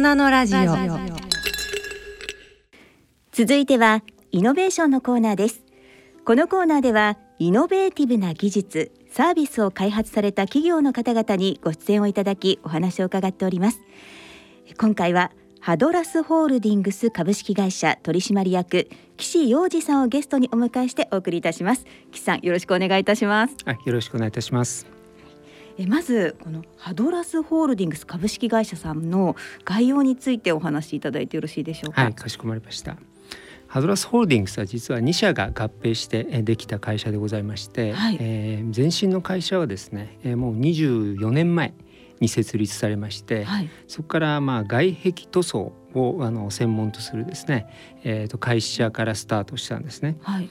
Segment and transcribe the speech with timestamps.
[0.00, 0.60] 人のラジオ。
[3.32, 5.62] 続いてはイノベーションのコーナーです。
[6.24, 13.82] このコーナーではイノベーティブな技術サービスを開発された企業の方々にご出演をいただきお話を伺っております。
[14.78, 18.88] 今回はハドラスホールディングス株式会社取締役
[19.18, 21.84] 岸洋二さんをゲストにお迎えしてお送りいたします。
[22.10, 23.56] 岸さんよろしくお願いいたします。
[23.66, 24.99] はい、よろしくお願いいたします。
[25.82, 29.34] えまずこのハドラスホールディングス株式会社さんの
[29.64, 32.02] 概要についてお話しいただいてよろしいでしょうか？
[32.02, 32.96] はい、かしこまりました。
[33.66, 41.72] ハドラスホールディングスは実は2社が合併してえできた会社でございまして、はいえー前身の会社はですね、えーもう24年前
[42.20, 43.70] に設立されまして、はい。
[43.88, 47.66] そこからまあ外壁塗装をあの専門とするですね、
[48.04, 50.18] えー、と会社からスタートしたんですね。
[50.22, 50.48] はい。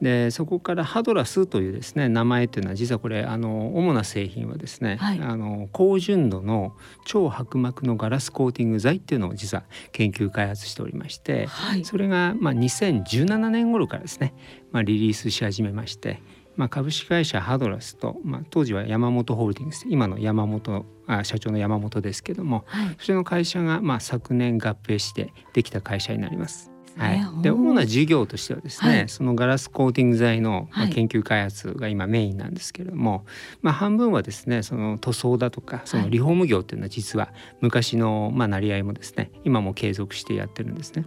[0.00, 5.20] でそこからハドラスというですね名前というのは実はこれあの主な製品はですね、はい。
[5.20, 11.84] あの高純度の超薄膜のガラスコーティング剤っていうのを実は研究開発しておりまして、はい。
[11.84, 14.34] それがまあ2017年頃からですね、
[14.70, 16.22] まあ、リリースし始めまして、
[16.58, 22.96] まあ、株式会社ハドラスと、まあ、当時は山本ホールディングス今の山本あ社長の山本ですけどもはい。
[22.98, 26.72] それの会社がまあ昨年合併してできた会社になります。
[26.96, 27.20] はい。
[27.20, 29.08] ね、で主な事業としてはですね、はい。
[29.08, 33.24] そのガラスコーティング剤の研究開発が今メインなんですけれども、
[33.62, 41.04] まあ、半分はですねその塗装だとかそのリフォーム業っていうのは実は昔のまあ成り合いもですね今も継続してやってるんですね。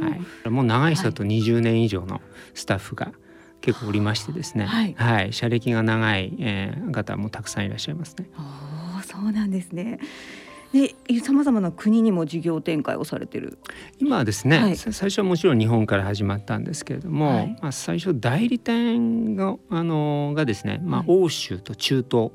[0.00, 0.10] は
[0.44, 2.20] い、もう長い人だと20年以上の
[2.54, 3.12] スタッフが
[3.60, 8.28] 結構おりましてですね、はい社歴が長い、えー方もたくさんいらっしゃいますね。
[8.36, 9.98] おーそうなんですね。
[10.72, 13.58] で、さまざまな国にも事業展開をされてる。
[13.98, 22.30] 今はですね、はいさ最初はもちろん日本から始まったんですけれども、はいまあ、最初代理店があのがですね、まあはい、欧州と中東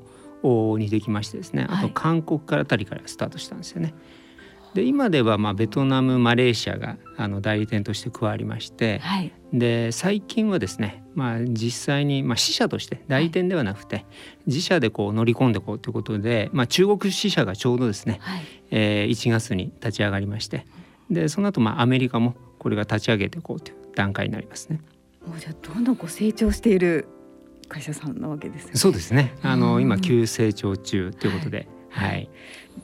[0.78, 3.94] にできましてですね、あとはい韓国からあたりからスタートしたんですよね。
[4.74, 9.32] で今ではまあベトナムマレーシアがあの代理店として加わりまして、はい。
[9.52, 14.04] で最近はですね、まあ、実際に、まあ、支社として代理店ではなくて、
[14.46, 18.42] 自社でこう乗り込んでいこうということで、まあ、中国支社がちょうどですね、はい。
[18.70, 20.64] えー1月に立ち上がりまして
[21.10, 24.80] でその後まあアメリカもこれが立ち上げていこうという段階になりますね。
[25.26, 27.06] もうじゃあどんどんこう成長している
[27.68, 28.76] 会社さんなわけですよね。
[28.76, 32.30] そうですねあうんの今急成長中ということで、はいはい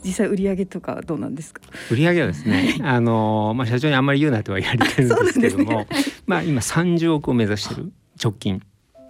[0.04, 1.62] 実際売上とかどうなんですか？
[1.90, 7.90] 売上はですねあの、まあ、社長にあんまり言うなとは言われてるんですけども、 そうなんですまあ、今30億を目指してる
[8.22, 8.60] 直近に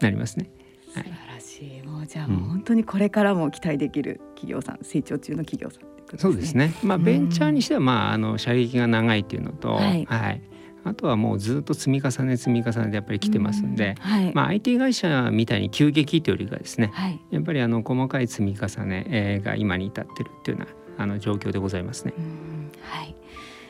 [0.00, 0.50] なりますね。
[0.92, 1.86] 素晴らしい。
[1.86, 6.56] もうじゃあうんもう本当にこれからも期待できる企業さん、成長中の企業さんってことそうです。
[6.56, 6.74] ね。
[6.82, 10.06] まあうんベンチャーにしてはまああの射撃が長いっていうのと、ははいい、
[10.84, 14.34] あとはもうずっと積み重ね積み重ねでやっぱり来てますんで、うんはい。
[14.34, 17.20] まあ IT 会社みたいに急激というよりかですね、はい。
[17.30, 22.14] やっぱりあの細かい積み重ねえーが今に至ってるっていうようなあの状況でございますね。
[22.16, 23.14] うんはい。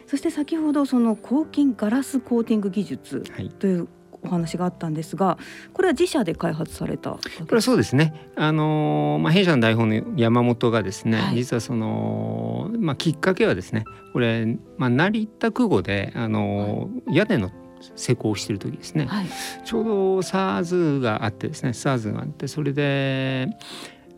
[0.06, 3.50] そして先ほどその抗菌ガラスコーティング技術はい。
[3.50, 3.88] という
[4.22, 5.38] お話があったんですが、
[5.72, 7.10] これは自社で開発された。
[7.12, 7.20] こ
[7.50, 8.30] れはそうですね。
[8.36, 17.50] あのーまあ弊社の代表の山本がですね、はい実はそのまあきっかけはですね、これまあ成田空港であのー屋根の
[17.94, 19.06] 施工をしている時ですね。
[19.06, 19.26] はい。
[19.64, 23.48] ちょうど SARS があってですね SARS があってそれで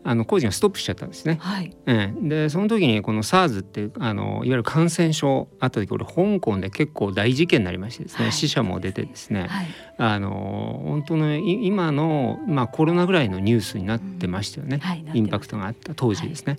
[0.03, 1.37] あの工事がストップしちゃったんですね。
[1.39, 1.75] はい。
[1.85, 9.67] ええでその時にこの SARS っていうあのいわゆる感染症あった時これ香港で結構大事件になりましてですね、はい死者も出てですね、はい。
[9.97, 15.05] あの本当のい今の、まあ、コロナぐらいのニュースになってましたよね、はい。
[15.13, 16.57] インパクトがあった当時ですね。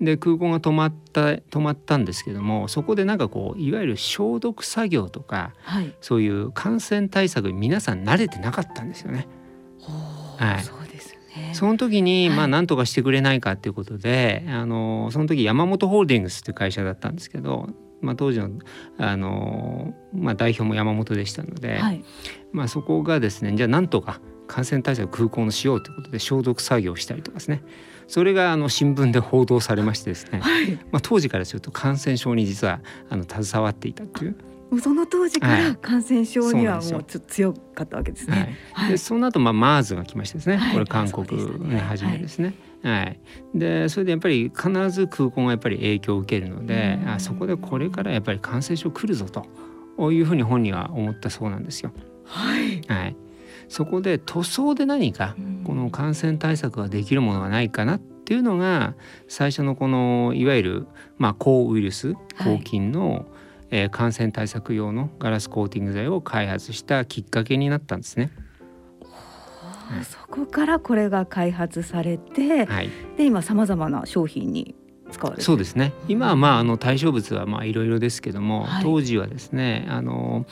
[0.00, 5.94] で空港が止まった止まったんですけどもそこでなんかこういわゆる消毒作業とかはい。
[6.00, 9.28] そういう感染対策に皆さん慣れてなかったんですよね。
[10.38, 10.79] はい
[11.36, 11.52] ね。
[11.54, 17.68] その時に、はいまあ何とかしてくれないかっていうことであのその時山本ホールディングスっていう会社だったんですけど、
[18.00, 18.50] まあ、当時の
[18.98, 22.04] あの、まあ、代表も山本でしたので、はい。
[22.52, 27.62] まあ、そこがですねじゃあなんとか感染対策空港のしようということで消毒作業をしたりとかですね
[28.08, 30.72] それがあの新聞で報道されましてですね、はい。
[30.90, 34.36] まあ、当時からすると感染症に実はあの携わっていたっていう。
[34.78, 35.64] その当時かはい。
[35.64, 38.40] ら感染症にはもうちょっと強かったわけですはい。
[38.40, 38.56] ね。
[38.72, 38.90] はい。
[38.90, 38.96] で。
[38.96, 40.72] その後まあ MERS が来ましてですね、はい。
[40.74, 42.54] これ韓国そうでしたねね初めですね。
[42.82, 43.20] はい、
[43.54, 47.08] でそれでやっぱり必ず空港がやっぱり影響を受けるのでうん。
[47.10, 51.92] あそこでこれからやっぱり感染症来るぞというふうに本人は思ったそうなんですよ。
[52.24, 52.80] はい。
[52.86, 53.16] はい、
[53.68, 55.64] そこで塗装で何かうん。
[55.64, 58.94] この感染対策ができるものがないかなっていうのが
[59.28, 60.86] 最初のこのいわゆる
[61.18, 62.58] まあ抗ウイルスはい。
[62.58, 63.26] 抗菌の、
[63.70, 68.30] えー感染対策用のガラスコーティング剤を開発したきっかけになったんですね。
[70.04, 74.76] そこからこれが開発されて、はい、で今さまざまな商品に
[75.10, 75.92] 使われてそうですね。
[76.08, 78.84] 今はまああの対象物はまあいろいろですけども、はい。
[78.84, 80.46] 当時はですねあの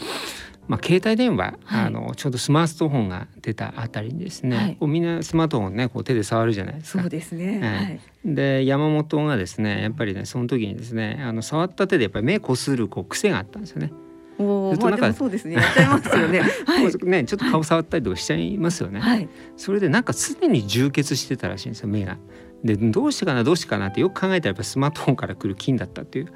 [0.68, 7.10] まあ、携帯電話、はいあのちょうどスマートフォンが出たあたりにですね、はいこうみんなスマートフォンをねこう手で触るじゃないですかそう。
[7.10, 7.60] ですね。
[7.60, 8.00] はいはい。
[8.24, 13.92] で山本がですねやっぱりねその時にですねあの触った手でやっぱり目こするこう癖があったんですよね。
[14.38, 15.54] おお、まあでずっとなんかもそうですね。
[15.54, 16.40] やっちゃいますよね。
[16.66, 17.06] はい。
[17.06, 19.00] ねちょっと顔触ったりとかしちゃいますよね。
[19.00, 19.28] はい。
[19.56, 22.18] それでなんか常に充血してたらしいんですよ目が。
[22.64, 26.32] でどうしてかなどうしてかなってよく考えたらやっぱスマートフォンから来る菌だったっていう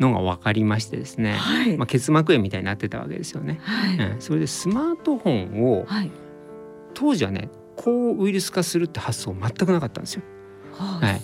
[0.00, 1.76] のが分かりましてですね、はい。
[1.76, 3.60] まあ、結膜炎みたいになってたわけですよね。
[3.62, 4.12] はい。
[4.12, 6.10] うん、それでスマートフォンをはい。
[6.94, 10.22] 当時はね抗ウイルス化するって発想全くなかったんですよ。
[10.72, 11.20] ははい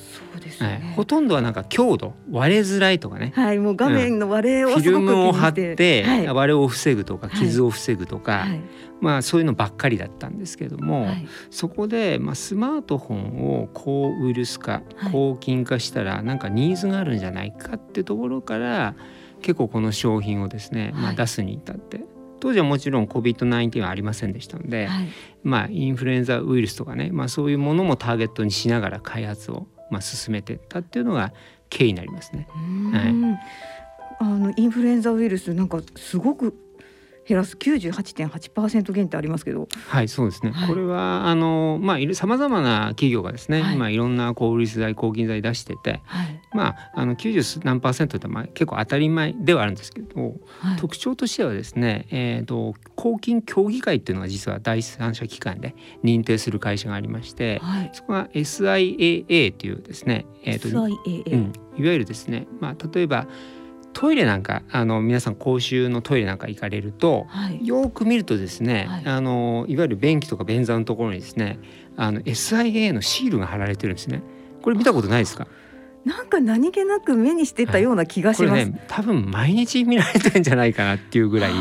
[0.59, 1.05] はい、ねほ。
[1.05, 3.59] とんどはなんか強度割れづらいとかねはい。
[3.59, 6.27] もう画面の割れをフィルすごく気にムを貼っしててはい。
[6.29, 8.61] 割れを防ぐとかはい傷を防ぐとか、はい。
[9.01, 11.29] まあそういうのばっかりだったんですけども、はい。
[11.51, 18.95] そこで、まあ、スマートフォンを抗ウイルス化はい抗菌化したらなんかニーズがあるんじゃないかってところから
[19.43, 22.05] 結構この商品をですね、まあ、はい出すに至って
[22.41, 25.09] 当時はもちろん COVID-19 はありませんでしたので、はい。
[25.43, 31.33] まあ、インフルエンザウイルスとかね、まあ、そういうものもターゲットにしながら開発を、まあ、進めていったっていうのが
[31.71, 32.49] 経緯になりますね。
[32.55, 32.63] うー
[32.99, 33.39] ん
[34.19, 36.55] あのインフルエンザウイルスなんかすごく
[37.27, 40.53] 減らす98.8%減ってありますけど、はい、そうですね。
[40.53, 40.69] はい。
[40.69, 43.75] これはあのまあいる様々な企業がですね、はい。
[43.75, 46.41] 今いろんな抗ウイルス剤、抗菌剤出してて、はい。
[46.55, 50.77] まああの90何パーセントってまあ結構当たり前ではあるんですけど、はい。
[50.79, 55.75] 特徴としてはですね、えー、と抗菌協議会っていうのが実は第三者機関で
[56.05, 57.91] 認定する会社がありまして、はい。
[57.93, 63.27] そこが SIAA というですね、えーと SIAA、うん、いわゆるですね、まあ、例えば
[63.99, 71.59] トイレなんかあの皆さん公衆のトイレなんか行かれるとはいよく見るとですね、はいあのいわゆる便器とか便座のところにですね
[71.97, 74.23] あの SIA のシールが貼られてるんですね。
[74.61, 75.49] これ見たことないですか？
[76.05, 78.67] なんか何気なく目にしてたような気がしこれます。
[78.71, 81.53] ね多分毎日見られてるんじゃないかなっていうぐらい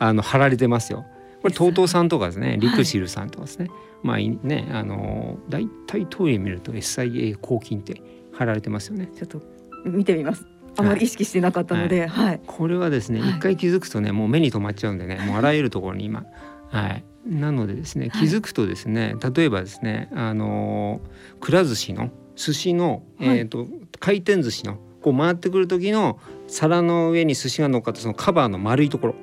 [0.00, 1.04] あの貼られてますよ。
[1.40, 3.70] これ TOTO さんとかですねリクシルさんとかですね、
[4.02, 8.02] まあいねあの大体トイレ見ると SIA 抗菌って
[8.32, 9.08] 貼られてますよね。
[9.16, 9.40] ちょっと
[9.84, 10.44] 見てみます。
[10.80, 12.40] あまり意識してなかったので、はい。
[12.46, 13.30] これはですね、はい。
[13.30, 16.24] 一回気づくとねもう目に留まっちゃうんでねもうあらゆるところに今。
[16.70, 17.04] はい。
[17.26, 18.28] なのでですねはい。
[18.28, 23.38] 気づくとですね、例えばですねあのーくら寿司の寿司の、はい。
[23.38, 23.66] えっ、と
[23.98, 29.14] 回転寿司のこう回ってくる時の皿の上に寿司が乗っかったそのカバーの丸いところ。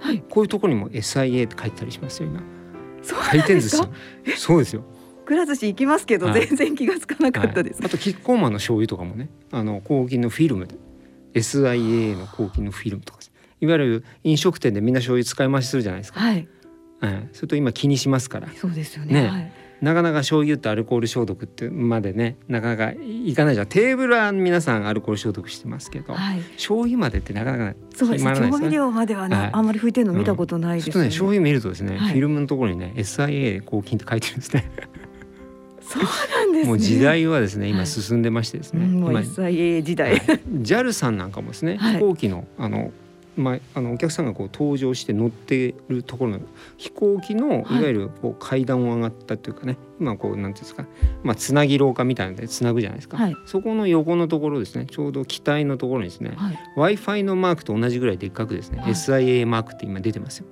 [0.00, 0.22] はい。
[0.28, 2.42] こういうところにも SIA って書いてたりしますよ今。
[3.14, 3.76] 回転寿司。
[4.36, 4.82] そうですよ、
[5.24, 6.46] くら寿司行きますけど、はい。
[6.46, 7.80] 全然気がつかなかったです。
[7.80, 7.86] はい。
[7.86, 10.66] あとキッコーマンの醤油とかもねあの抗菌のフィルム
[11.36, 13.18] で SIA の抗菌のフィルムとか
[13.60, 16.48] いわゆる飲食店でみんな醤油使い回しするじゃないですか、はい。
[17.00, 18.48] はい、それと今気にしますから。
[18.56, 19.22] そうですよね。
[19.22, 19.28] ね。
[19.28, 19.52] はい。
[19.82, 23.66] なかなか醤油ってアルコール消毒ってまでねなかなかいかないじゃん。
[23.66, 26.40] テーブルは皆さんアルコール消毒してますけど、はい。
[26.52, 28.24] 醤油までってなかなかそうです。
[28.24, 28.34] ね。
[28.34, 34.70] 調味料まではね、はいあんまり拭いてるの見たことないですちょっとね醤油見るとですね、はいフィルムのところにね SIA 抗菌って書いてるんですね
[35.86, 36.68] そうなんですね。
[36.68, 40.10] もう時代はですね今はい進んでましてですね、うん、もう今 SIA 時代。
[40.10, 42.92] はい JAL さんなんかもですね、はい飛行機のあの
[43.36, 46.40] まあ、あのお客さんがこう搭乗して乗ってるところの
[46.78, 50.86] 飛行機のはいいわゆるこう階段を上がったというかね、今こうなんていうんですか、
[51.22, 56.58] まあ、つなぎ廊下みたいなのでつなぐじゃないですか、はいそこの横のところですねちょうど機体のところにですね、はい。
[56.76, 60.46] w i f i のマークと同じぐらいでっかくですね、はい SIA マークって今出てますよ。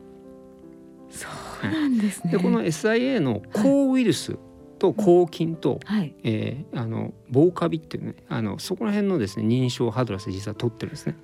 [1.09, 1.27] そ
[1.67, 2.33] うなんですね。
[2.33, 4.37] でこの SIA の抗ウイルス
[4.79, 6.15] と抗菌と、はい。
[6.25, 11.17] えーあの防カビっていうねあのそこら辺のですね認証をハドラス実は取ってるんですね。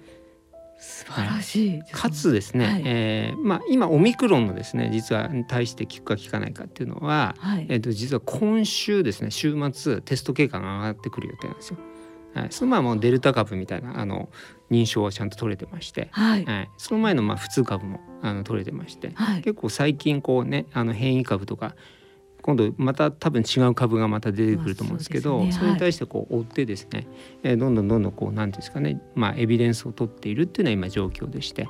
[0.78, 1.83] 素晴らしい。
[1.92, 7.66] かつですね、はいえーまあ、今オミクロンのですね実はに対して効くか効かないかっていうのは、はい。
[7.69, 11.76] えー、と実は今週ですね週末テスト結果が上がってくる予定なんですよ。
[12.33, 14.30] はい、その前はもうデルタ株みたいなあの
[14.71, 16.45] 認証はちゃんと取れてまして、はい。
[16.45, 19.42] はい、その前のまあ普通株もあの取れてましてはい。
[19.42, 21.75] 結構最近こうねあの変異株とか
[22.42, 25.52] 今度また多分違う株がまた出てくると思うんですけど、ね。
[25.52, 27.06] それに対してこう追ってですね、
[27.42, 31.66] えーどんどんどんどんこうなんていうんですかね、まあ、エビデンスを取っているっていうのは今状況でして、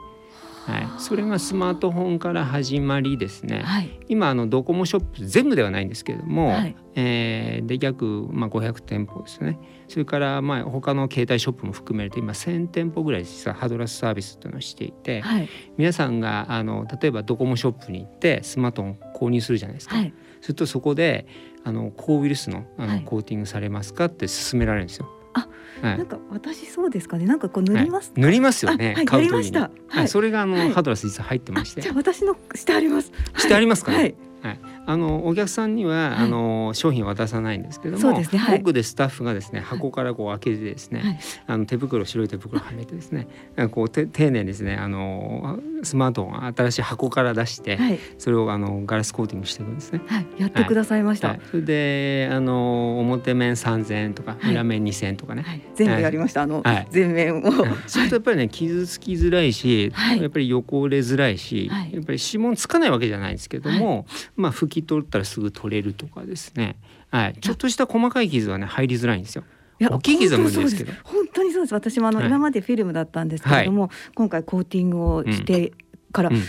[0.67, 3.91] はい、それがスマートフォンから始まりですね、はい。
[4.09, 6.77] 今あのドコモショップ全部ではないんですけれども、はい。
[6.95, 9.59] えーで約、まあ、500店舗ですね。
[9.89, 15.49] それからまあ他の携帯ショップも含めると今1,000店舗ぐらい実はハドラスサービスというのをしていて、はい。
[15.77, 20.12] 皆さんがあの例えばドコモショップに行ってスマートフォン購入するじゃないですか、はい。
[20.40, 21.26] するとそこで
[21.64, 23.02] あの抗ウイルスのあの、はい。
[23.04, 25.09] コーティングされますかって勧められるんですよ。
[25.35, 25.49] あ
[25.82, 25.99] はい。
[25.99, 27.26] なんか私そうですかね。
[27.26, 28.12] なんかこう塗ります。
[28.14, 28.20] はい。
[28.23, 29.37] 塗りますよね、あはい買う時に。
[29.37, 29.61] やりました。
[29.61, 30.04] ははい。
[30.06, 30.73] い、それがあの、はい。
[30.73, 31.82] ハドラス実は入ってまあして。
[31.82, 33.12] じゃあ私のしてあります。
[33.37, 34.14] してありますかね？
[34.42, 34.50] はい。
[34.50, 36.18] はい、あのお客さんには、はい。
[36.25, 38.38] あの商品は渡さないんですけども、そうですね。
[38.38, 38.61] はい。
[38.61, 41.18] 奥でスタッフがですね箱からこう開けてですね、はい。
[41.47, 43.28] あの手袋白い手袋はめてですね
[43.70, 47.99] こうて丁寧にですねあのスマートフォン新しい箱から出して、はい。
[48.18, 50.00] それをあのガラスコーティングしていくんですね。
[50.06, 50.26] はい。
[50.38, 51.28] やってくださいました。
[51.28, 54.52] はい、それであの表面3,000円とかはい。
[54.52, 55.62] 裏面2,000円とかね、はい。
[55.75, 56.42] 全部やりました。
[56.42, 56.87] あのはい。
[56.90, 57.40] 全面を。
[57.40, 60.23] うんそうするとやっぱりね傷つきづらいし、はい。
[60.23, 61.92] やっぱり汚れづらいし、はい。
[61.92, 64.06] やっぱり指紋つかないわけじゃないんですけども、
[64.40, 66.76] まあ拭き取ったらすぐ取れるとかですね、
[67.11, 69.44] はい、ちょっとした細かい傷はね入りづらいんですよ。
[69.80, 70.92] いや大きい傷は無理ですけど。
[71.04, 71.75] 本当にそうです。
[71.75, 72.28] 私もあの、はい。
[72.28, 75.73] 今までフィルムだったんですけれども、今回コーティングをして
[76.12, 76.42] から、うんうん。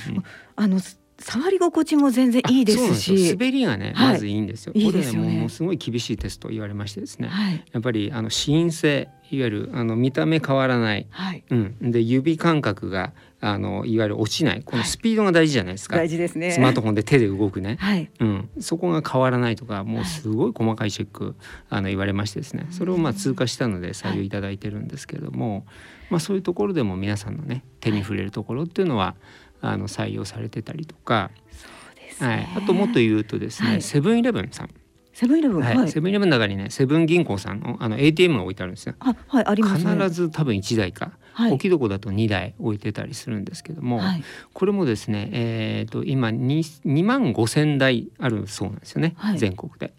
[0.58, 0.80] あの
[1.18, 3.28] 触り心地も全然いいですし。
[3.30, 3.34] よ。
[3.34, 4.14] 滑りがねはい。
[4.14, 4.74] まずいいんですよ。
[4.76, 5.28] いいですよね。
[5.28, 7.64] これねもうすごい厳しいテスト言われましてですね、はい。
[7.72, 11.08] やっぱりあの視因性いわゆるあの見た目変わらない。
[11.10, 11.44] はい。
[11.50, 16.52] うん、で指感覚があのいわゆる落ちないこのはいスピードが大事じゃないですか、大事ですね。
[16.52, 18.10] スマートフォンで手で動くね、はい。
[18.20, 20.04] うん、そこが変わらないとかもはい。
[20.04, 21.36] うすごい細かいチェック
[21.70, 22.68] あの言われましてですね。
[22.70, 25.66] それをまあ通過したので採用いただいてるんですけれども、
[26.12, 29.16] まあ、そういうところでも皆さんのね手に触れるところっていうのは
[29.60, 32.38] あの採用されてたりとか、そうですはい。
[32.38, 33.82] ね。、あともっと言うとですね、はい。
[33.82, 34.70] セブンイレブンさん、
[35.14, 35.78] セブンイレブンはい。
[35.78, 35.92] はい。
[35.92, 38.96] セブンイレブンの中にねセブン銀行さんのあの ATM が置いてあるんですよ。
[39.00, 39.92] あはいありますね。
[39.94, 41.52] 必ず多分1台か、はい。
[41.52, 44.24] 大きいとこだと2台置いてたりするんですけども、はい。
[44.54, 49.38] これもですね、えー、と今 2, 2万5千台あるそうなんですよね、はい。
[49.38, 49.94] 全国で。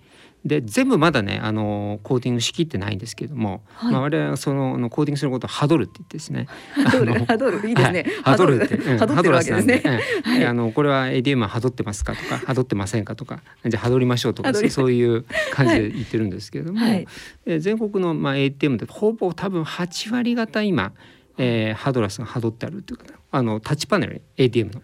[0.44, 3.92] で全部まだねあのコーティングしきってないんですけども、はい。
[3.92, 8.02] まあ、我々はそのあのコーティングすることをハドルって言ってですね ハドルハドルいいですね。
[8.22, 8.34] はい。
[8.34, 9.74] ハドルって、うんハドってるわけですね。
[9.76, 10.48] ハドラスなんでうん。
[10.48, 17.06] あのこれは ADM はハドってますかとかハドってませんかとかじゃあハドりましょうとかそういう感じで言ってるんですけれども、はい。
[17.46, 20.92] え全国のまあ ATM でほぼ多分8割方今、
[21.38, 24.82] えーハドラスがハドってあるっていうかあのタッチパネル ATM の。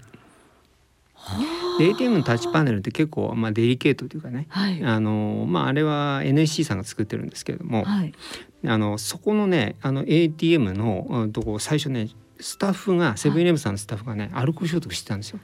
[1.78, 4.46] で ATM のタッチパネルって結構まあデリケートというかね。
[4.48, 4.82] はい。
[4.84, 8.12] あのまああれは NSC さんが作ってるんですけれども、はい。
[8.66, 12.08] あのそこのねあの ATM のうんとこ最初ね
[12.40, 15.40] スタッフがセブンイレブンさんのスタッフがねアルコール消毒してたんですよ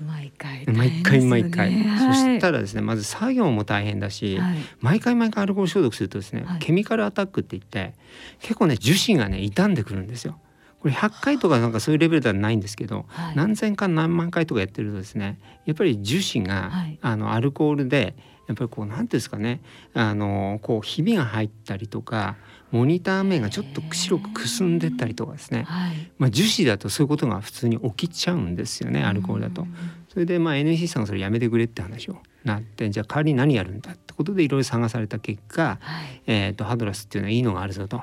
[0.00, 4.58] 毎回毎回毎回、そしたららですねまず作業も大変だし、はい。
[4.80, 6.58] 毎回毎回アルコール消毒するとですね、はい。
[6.58, 7.94] ケミカルアタックって言って
[8.40, 10.38] 結構ね樹脂がね傷んでくるんですよ。
[10.80, 13.36] これ100回とかなんかそういうレベルではないんですけど、はい。
[13.36, 16.98] 何千回何万回とかやってるとですねやっぱり樹脂が、はい。
[17.02, 18.14] あのアルコールで
[18.46, 19.60] やっぱりこうなんていうんですかね
[19.94, 22.36] あのこうひびが入ったりとか
[22.70, 26.10] モニター面がちょっと白くくすんでったりとかですね、はい。
[26.18, 29.66] まあ、樹脂だとそういうことが普通に起きちゃうんですよねアルコールだと。
[30.12, 32.16] それでまあ NEC さんがそれやめてくれって話を。
[32.44, 36.22] なってじゃあ代わりに何やるんだってことでいろいろ探された結果、はい。
[36.26, 38.02] えー、とハドラスっていうのはいいのがあるぞと。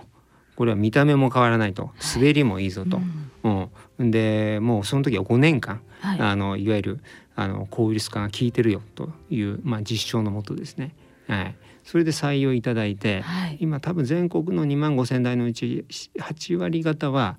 [0.55, 1.91] これは見た目も変わらないと。
[2.15, 3.00] 滑りもいいぞと、
[3.43, 4.12] うん。
[4.12, 6.19] でもうその時は5年間、はい。
[6.19, 7.00] あのいわゆる
[7.36, 10.95] あの抗ウイルス化が効いてるよという、まあ、実証のもとですね、
[11.27, 11.55] はい、
[11.86, 13.58] それで採用いただいて、はい。
[13.62, 15.86] 今多分全国の2万5千台のうち
[16.20, 17.38] 8割方は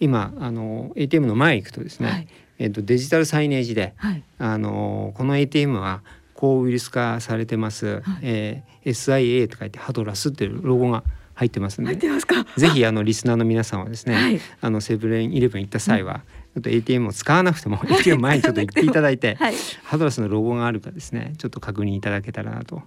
[0.00, 2.28] 今あの ATM の前行くとですね、はい。
[2.58, 4.22] えっとデジタルサイネージではい。
[4.38, 6.02] あのこの ATM は
[6.34, 11.02] 抗ウイルス化されてます、えー SIA と書いてハドラスっていうロゴが
[11.34, 12.46] 入ってますん入でってますか？
[12.56, 14.40] ぜひあのリスナーの皆さんはですね、はい。
[14.60, 16.22] あのセブンイレブン行った際は、
[16.54, 19.54] ちょっと ATM を使わなくても ATM 前にちょっと行っていただいて、はい。
[19.82, 22.82] ハドラスのロゴがあるかですねちょっと確認いただけたらなと。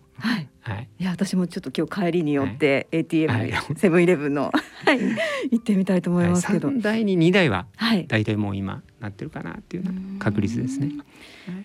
[0.61, 0.75] はい。
[0.75, 3.45] はいいや私もちょっと今日帰りによって ATM はい。
[3.47, 4.51] にセブンイレブンの
[4.85, 4.99] はい
[5.51, 6.69] 行ってみたいと思いますけど。
[6.69, 8.05] 3台に2台ははい。
[8.07, 10.91] 大体もう今なってるかなっていうような確率ですね。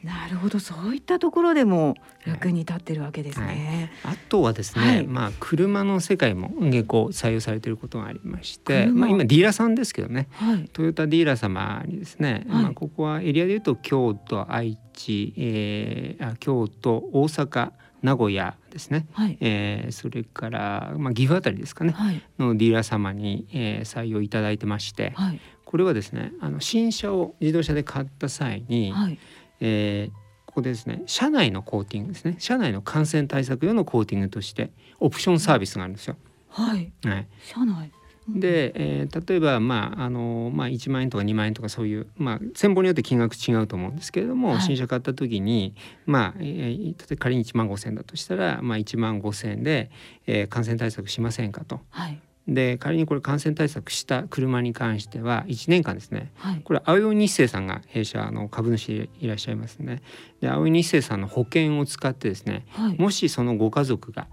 [0.02, 0.58] なるほど。
[0.58, 1.94] そういったところでも
[2.26, 3.92] 役に立ってるわけですね。
[4.04, 5.06] あとはですね、はい。
[5.06, 9.00] まあ車の世界も結構採用されていることがありまして、車。
[9.00, 10.68] まあ今ディーラーさんですけどね、はい。
[10.72, 12.62] トヨタディーラー様にですね、はい。
[12.64, 17.72] まあここはエリアでいうと京都、愛知、えー、あ京都、大阪、
[18.06, 19.08] 名古屋ですね。
[19.12, 19.36] はい。
[19.40, 21.90] えーそれから、まあ、岐阜あたりですかね。
[21.90, 22.22] はい。
[22.38, 25.40] のディーラー様に、えー採用いただいてまして、はい。
[25.64, 29.18] これはですねあの新車を自動車で買った際に、はい。
[29.60, 32.36] えーここでですね車内のコーティングですね。
[32.38, 34.70] 車内の感染対策用のコーティングとして
[35.00, 36.16] オプションサービスがあるんですよ。
[36.48, 36.92] はい。
[37.04, 37.92] はい、車内
[38.28, 44.60] で、えー例えば、まああのまあ、1万円とか2万円とかそういう、まあ、先方によって金額違うと思うんですけれども、はい。
[44.62, 45.74] 新車買った時に、
[46.06, 49.90] まあえー例えば仮に1万5,000円だとしたら、まあ、1万5,000円で、
[50.26, 51.80] えー感染対策しませんかと。
[51.90, 52.20] はい。
[52.48, 56.30] で仮にこれ感染対策した車に関しては1年間ですね。
[56.36, 56.60] はい。
[56.62, 60.00] これ青い日生さんが弊社の株主でいらっしゃいますね。
[60.40, 62.98] で青い日生さんの保険を使ってですねはい。
[63.00, 64.28] もしそのご家族が、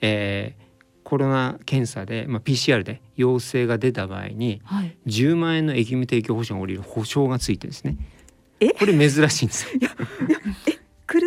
[0.00, 0.69] えー
[1.10, 4.96] コロナ検査で、まあ、PCR で陽性が出た場合にはい。
[5.08, 7.96] 10万円の疫務提供保証が下りる保証がついてですね。
[8.60, 8.70] え？
[8.70, 9.80] これ珍しいんですよ。
[11.06, 11.26] 車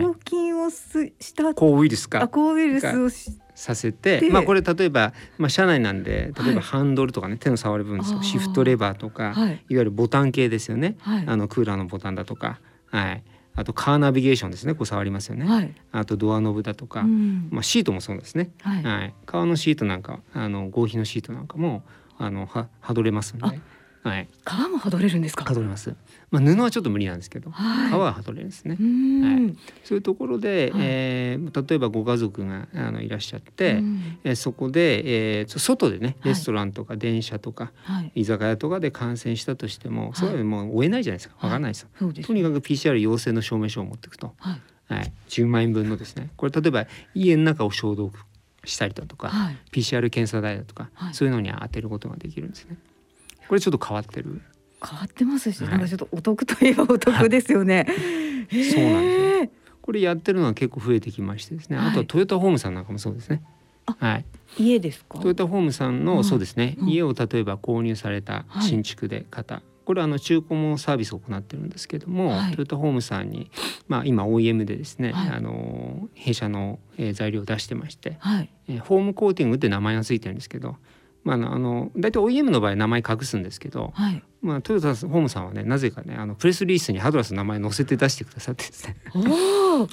[0.00, 1.52] にコをすした？
[1.52, 2.22] 抗ウイルスか。
[2.22, 11.24] あ抗ウイルスをしさせてでまあこれ例えば、まあ、車内なんで例えはいばハンドルとかね、手の触る部分ですよシフトレバーとか、い、はいわゆるボタン系ですよね、はい。
[11.26, 13.22] あのクーラーのボタンだとか、はい、
[13.56, 14.74] あとカーナビゲーションですね。
[14.74, 15.74] こう触りますよね、はい。
[15.92, 17.48] あとドアノブだとか、うん。
[17.50, 18.82] まあ、シートもそうですね、はい。
[18.82, 21.82] はい、革のシートなんかあの合皮のシートなんかも
[22.18, 23.60] あのははどれますんで、はい、
[24.44, 25.44] 皮も剥どれるんですか？
[25.44, 25.94] はどれます、
[26.34, 27.90] まあ、布はちょっと無理なんですけど、はい。
[27.90, 28.76] 革ははどれるんですね。
[28.78, 28.82] う。
[28.82, 30.82] ん、はそういうところで、はい。
[30.82, 34.18] えー例えばご家族があのいらっしゃって、うん。
[34.24, 36.32] えーそこで、えー外でねはい。
[36.32, 38.12] レストランとか電車とか、はい。
[38.16, 40.18] 居酒屋とかで感染したとしても、い。
[40.18, 41.34] それはもう追えないじゃないですか。
[41.38, 41.50] はい。
[41.50, 41.88] わかんないですよ。
[41.98, 44.62] そうですとにかく PCR 陽性の証明書を持っていくと、はい。
[44.86, 46.30] はい、10万円分のですね。
[46.36, 48.12] これ例えば家の中を消毒
[48.64, 49.58] したりだとか、はい。
[49.72, 51.14] PCR 検査代だとか、はい。
[51.14, 52.76] そういうのに当てることができるんですね。
[53.48, 54.40] これちょっと変わってる。
[54.86, 55.70] 変わってますし、はい。
[55.72, 57.86] なんかちょっとお得といえばお得ですよね。
[57.88, 59.50] そうなんですよ。
[59.82, 61.88] これやってるのは結構増えてきましてですね、はい。
[61.88, 63.42] あとはトヨタホームさんなんかもそうですね。
[63.86, 64.24] あはい、
[64.58, 65.18] 家ですか？
[65.18, 66.88] トヨタホームさんの、うんそうですね、うん。
[66.88, 68.62] 家を例えば購入されたはい。
[68.62, 72.54] 新築で方、これはあの中古もサービスを行ってるんですけども、はい。
[72.54, 73.50] トヨタホームさんに、
[73.86, 75.28] まあ、今 OEM でですね、はい。
[75.36, 78.48] あの弊社の、えー材料を出してまして、はい。
[78.68, 80.76] えーホームコーティングって名前がついてるんですけど、
[81.24, 84.22] まあ、あの大体 OEM の場合名前隠すんですけど、はい。
[84.42, 88.96] まあ、トヨタホームさんはねなぜかねあのプレスリリースにハドラスの名前載せて出してくださってですね。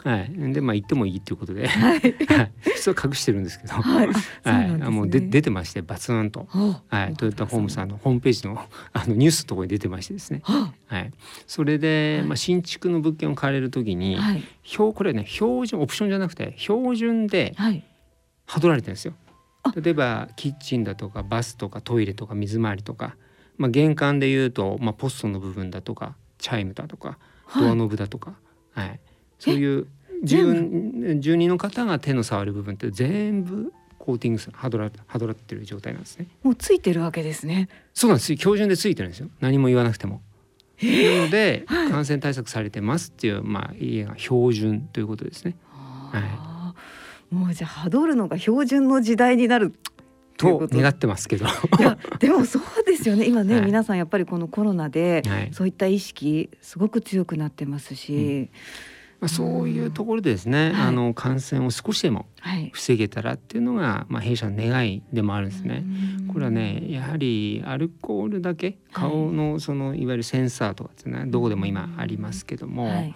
[0.03, 1.99] はい、でまあ言ってもいいっていうことで、はい。
[2.01, 2.07] は
[2.43, 4.91] い、普通は隠してるんですけど、はい。
[4.91, 8.61] もうで出てましてバツンと、おはい、トヨタホームさんのホームページの
[8.91, 11.11] あのニュースのところに出てましてですね、ははい、
[11.47, 12.27] それで、はい。
[12.27, 14.43] まあ、新築の物件を買われる時に、はい。
[14.63, 17.85] 標これね標準オプションじゃなくて標準ではい。
[18.45, 19.13] はどられてるんですよ。
[19.27, 19.30] あ。
[19.75, 23.15] 例えばキッチンだとかバスとかトイレとか水回りとか、
[23.57, 27.63] まあ、玄関でいうと、まあ、ポストの部分だとかチャイムだとかはい。
[27.63, 28.33] ドアノブだとか、
[28.73, 28.99] はい。
[29.39, 29.87] そういう
[30.23, 36.27] 住住人の方が手の触る部分って全部コーティングするはどらはどらってる状態なんですね。
[36.43, 37.67] もうついてるわけですね。
[37.93, 38.35] そうなんです。
[38.35, 39.29] 標準でついてるんですよ。
[39.41, 40.21] 何も言わなくても。
[40.81, 45.55] なので、感染対策されてますっていうまあ家が標準ということですね。
[45.73, 46.50] あー
[47.31, 49.73] もうじゃあハドるのが標準の時代になる。
[50.37, 51.45] と願ってますけど。
[51.45, 53.25] いやでもそうですよね。
[53.29, 58.49] 今ね、はい皆さんやっぱりこのコロナで、はいそういった意識すごく強くなってますし、
[59.19, 62.69] まあ、そういうところでですね、はいあの感染を少しでもはい。
[62.73, 65.85] 防げたらっていうのが、まあ、弊社の願いでもあるんですね。
[66.33, 73.15] これはねやはりアルコールだけ顔のそのいわゆるセンサーとかっていうのはどこでも今ありますけども、はい、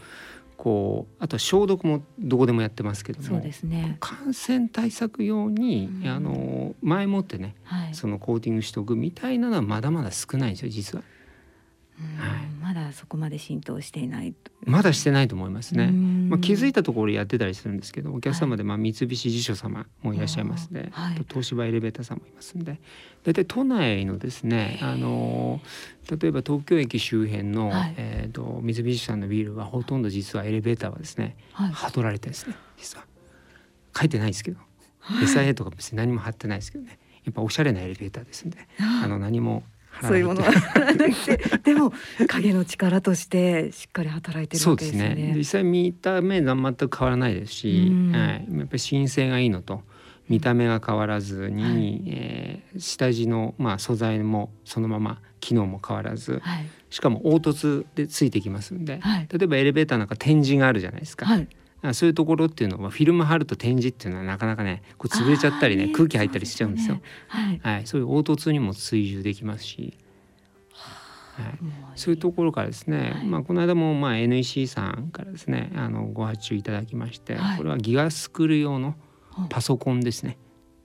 [0.57, 3.97] こうあとは消毒もどこでもやってますけどそうもですね。
[3.99, 7.93] 感染対策用にうんあの前もってねはい。
[7.93, 11.03] そのコーティングしておくみたいなのはまだまだ少ないんですよ実は。
[11.99, 12.45] うんはい。
[12.61, 14.51] まだそこまで浸透していないと。
[14.65, 15.87] まだしてないと思いますね。
[15.87, 21.25] まあ、気づいたたところやってたりするんですけどお客様でまあ三菱地所様もいらっしゃいますね、はい。
[21.27, 22.79] 東芝エレベーターさんもいますんで。
[23.23, 25.59] 大体都内のですねあの
[26.11, 27.95] 例えば東京駅周辺の、はい。
[27.97, 31.71] えー、と三菱さんのビルはほとんど実はエレベーターはですねはい。
[31.71, 33.05] はどられてですね実は。
[33.97, 34.59] 書いてないですけど、
[35.21, 36.99] SIA とか別に何も貼ってないですけどね。
[37.23, 39.63] やっぱおしゃれなエレベーターですんであの何も
[40.01, 41.39] そういうものはないって。
[41.63, 41.93] でも
[42.27, 45.33] 影の力としてしっかり働いてるそうでわけですすよね。
[45.33, 45.33] ね。
[45.35, 48.11] 実際見た目は全く変わらないですし、うん。
[48.11, 49.81] はい、やっぱり申請がいいのと
[50.27, 52.03] 見た目が変わらずに、はい。
[52.07, 56.65] えー下地の、まあ、素材もそのまま機能も変わらずはい。
[56.89, 59.27] しかも凹凸でついてきますんで、はい。
[59.31, 61.47] 例えばエレベーターなんか展示があるじゃないですか、はい。
[61.89, 67.01] あそういうところっていうのはフィルム貼ると展示っていうのはなかなかねこう潰れちゃったりね空気入ったりしちゃうんですよ。
[67.31, 67.59] そうね。
[67.63, 69.97] はい、そういう凹凸にも追従できますし、
[70.73, 71.59] はい、
[71.95, 73.25] そういうところからですね、はい。
[73.25, 77.57] まあ、この間もまあ NEC さんからですねあのご発注いただきまして、はい。
[77.57, 78.95] これはギガスクール用の
[79.49, 80.37] パソコンですね。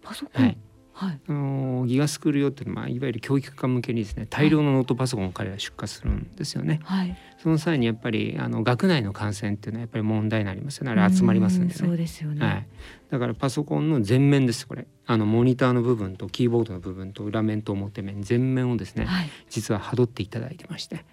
[0.03, 0.43] パソコン？
[0.43, 0.59] はい
[1.01, 1.21] はい。
[1.29, 6.81] あのギガスクール用っていうのは、まあ、いわゆる教育家向けにですね大量のノートパソコンを彼ら出荷するんですよね。
[6.85, 7.17] はい。
[7.43, 11.97] その際にやっぱりあの学内の感染っていうのはやっぱり問題になりますよねあれ集まりますんでうそうね。
[11.97, 12.45] ですよね。
[12.45, 12.67] はい、
[13.09, 19.31] だからパソコンの全面ですこれあのモニターの部分とキーボードの部分と裏面と表面全面をですねはい。
[19.49, 21.07] 実ははどっていただいてまして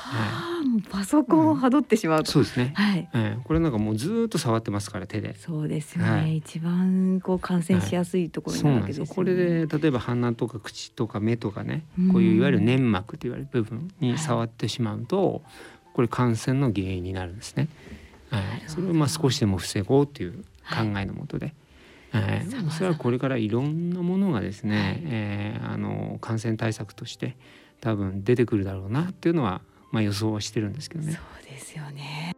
[0.00, 2.30] はあ、もうパソコンをはどってしまうと。
[2.32, 3.08] そうですね、はい。
[3.14, 5.36] ええこれなんかもうずーっと触ってますから手で。
[5.38, 6.10] そうですよね。
[6.10, 6.38] はい。
[6.38, 9.66] 一番こう感染しやすいところにななんですよるわけですよ、ね。
[9.66, 12.12] これで例えば鼻とか口とか目とかねうん。
[12.12, 15.42] こういういわゆる粘膜と言われる部分に触ってしまうと、
[15.92, 17.68] これ感染の原因になるんですね。
[18.30, 18.42] はい。
[18.66, 21.54] それをまあ少しでも防ごうという考えのもとで、
[22.10, 22.46] はい。
[22.46, 25.02] 様々それはこれからいろんなものがですね、はい。
[25.04, 27.36] えーあの感染対策として
[27.80, 31.12] 多分出てくるだろうなっていうのはまあ予想はしてるんですけどね。
[31.12, 32.32] そうですよね。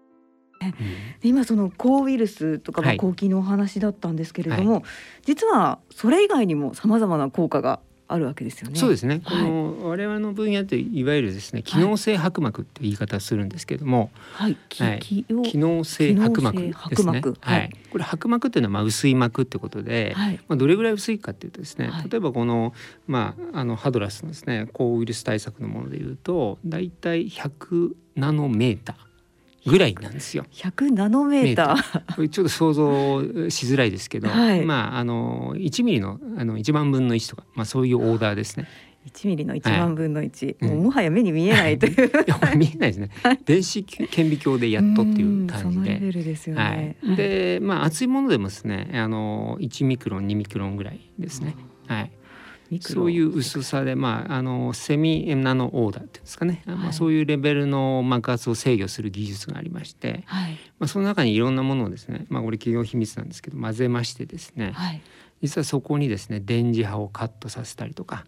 [1.22, 4.82] 今その抗ウイルスとかまあ抗菌のお話だったんですけれども、はい、
[5.24, 7.80] 実はそれ以外にもさまざまな効果が
[8.12, 8.78] あるわけですよね。
[8.78, 9.22] そうですね。
[9.24, 17.22] この我々の分野っていわゆるですね、機能性白膜って言い方するんですけども、はい、はい、機能性白膜ですね。
[17.40, 22.74] はい、これ白膜っていうのはまあ薄い膜ってことで、はい、まあどれぐらい薄いかっていうとですね、例えばこの
[23.06, 29.11] まああのハドラスのですね、抗ウイルス対策のものでいうと、だいたい100ナノメーター。
[29.66, 30.44] ぐらいなんですよ。
[30.50, 32.28] 100ナノメーター。
[32.28, 38.68] ちょっと想像しづらいですけど、はい、まああの1ミリのあの1万分の1とか、まあそういうオーダーですね。
[39.06, 42.10] 1ミリの1万分の1、はい、もうもはや目に見えないという、
[42.52, 45.98] うん、見えないですね、 はい、電子顕微鏡でやっとっていう感じで。
[45.98, 46.96] で、ね。
[47.04, 52.10] はい、でまあ厚いものでもですねあの1ミクロン2ミクロンぐらいですね、はい
[52.80, 65.02] そういう薄さで、まあ、あのセミナノオーダーっていうんですかね、はい、まあ、そういうレベルの膜圧を制御する技術がありまして、はい、まあ、その中にいろんなものをですね、まあ、これ企業秘密なんですけど混ぜましてですね、はい、
[65.42, 68.24] 実はそこにですね電磁波をカットさせたりとか、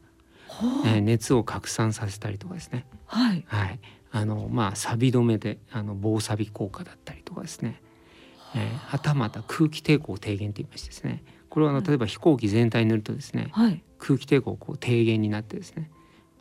[0.87, 3.45] えー、熱を拡散させたりとかですね、はい。
[3.47, 3.81] はい。
[4.11, 7.83] あのまあ、錆止めであの防錆効果だったりとかですね、
[8.55, 11.25] えー、はたまた空気抵抗低減といいましてですね。
[11.49, 15.91] これはあの例えば飛行機全体に塗るとですね、はい、空気抵抗こう低減になってですね、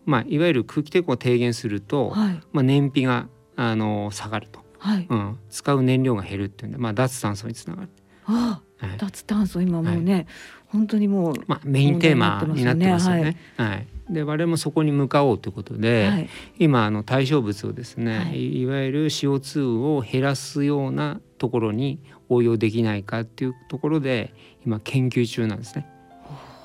[0.06, 7.90] まあ、いわゆる空気抵抗を低減すると、はい、まあ、燃費があの下がると、はい、うん、使う燃料が減るっていうんで、まあ、脱炭素につながる。
[8.26, 10.28] ああ、はい、脱炭素今もうね、はい、
[10.68, 13.38] 本当にもう、まあ、メインテーマになってますよね。
[13.56, 24.34] はい、はい、で我々もそこに向かおうということで、はい、今あの対象物をですね、はい、いわゆる CO2 を減らすようなところに応用できないかっていうところで
[24.66, 25.88] 今研究中なんですね。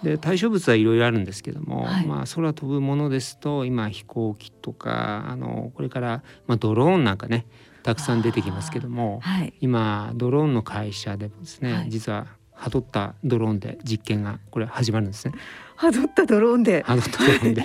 [0.03, 7.47] で対象物はいろいろあるんですけども、はい、まあ、空飛ぶものですと今飛行機とかあのこれから、まあ、ドローンなんかね
[7.83, 15.35] たくさん出てきますけども、はい、今ドローンの会社でもですね、はい、実はハドったドローンで実験がこれ始まるんですね。
[15.77, 16.83] ハドったドローンで。
[16.83, 17.65] ハドったドローンで。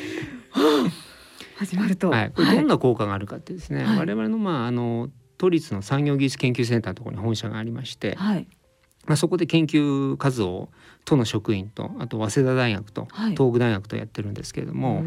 [1.58, 2.12] 始まると。
[2.12, 8.48] はい、これどんな効果があるかってですね、我々のまああの都立の産業技術研究センターのところに本社がありまして、はい、
[9.06, 10.70] まあ、そこで研究活動を
[11.06, 15.06] 都の職員とあと早稲田大学と東北大学とやってるんですけれども、はい、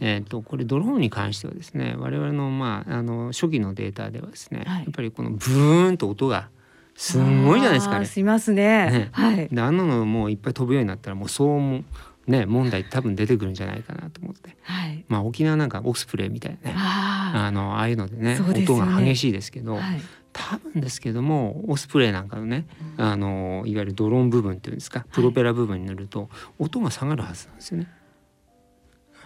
[0.00, 6.48] えー、とこれドローンに関してはですね我々の,、まあ、あの初期のデータではですね、はい、やっぱりこのブーンと音が
[6.94, 8.06] すんごいじゃないですかね。
[8.06, 8.90] しますね。
[8.90, 9.08] ね。
[9.12, 9.48] はい。
[9.50, 11.84] であんなのもういっぱい飛ぶようになったらもう騒音
[12.26, 20.00] ね問題多分出てくるんじゃないかなと思って、はい、まあ沖縄なんかオスプレイみたいなねあのああいうのでね、ね、音が激しいですけど、はい、
[20.32, 22.66] 多分ですけどもオスプレイなんかのね、
[22.98, 27.88] うん、あのいわゆるドローン部分っていうんですかプロペラ部分に塗ると音が下がるはずなんですよね。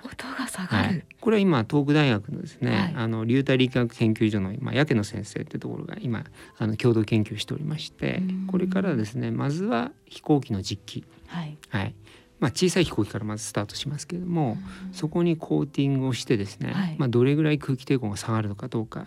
[0.05, 6.25] 音が下がる、はい、これは今東北大学のですね、はい、あの流体力学研究所の今焼野先生ってところが今
[6.59, 11.95] あの共同研究しておりましてこれからですねまずは飛行機の実機、はい、はい、
[12.39, 14.57] まあ、小さい飛行機からまずスタートしますけれども
[14.93, 19.07] そこにコーティングをしてですね、はい、まあ、どれぐらい空気抵抗が下がるのかどうか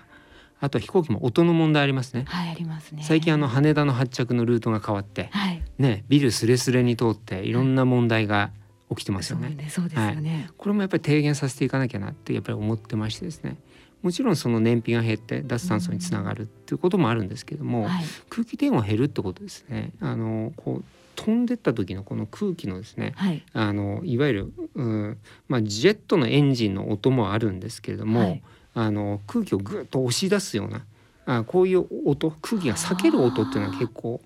[0.61, 2.25] あと飛行機も音の問題ありますね。
[2.27, 3.03] はい、ありますね。
[3.03, 8.51] 最近あの羽田の発着のルートが変わって、はい、ねビルすれすれに通っていろんな問題が
[8.89, 9.55] 起きてますよね。
[9.57, 13.57] はい、そうですよね、はい、これもやっぱり低減させていかなきゃなってやっぱり思ってましてですね。
[14.01, 19.91] もちろんその燃費が減って脱炭素につながるっていうこともあるんですけども、はい、空気抵抗減るってことですね。
[19.99, 20.83] あのこう
[21.15, 25.17] 飛んでった時のこの空気のですね、はい、あのいわゆる、うん
[25.49, 30.85] まあ、ジェットのエンジンの音もあるんですけれども、はい、あの空気をぐっと押し出すような
[31.25, 34.21] あこういう音空気が避ける音っていうのは結構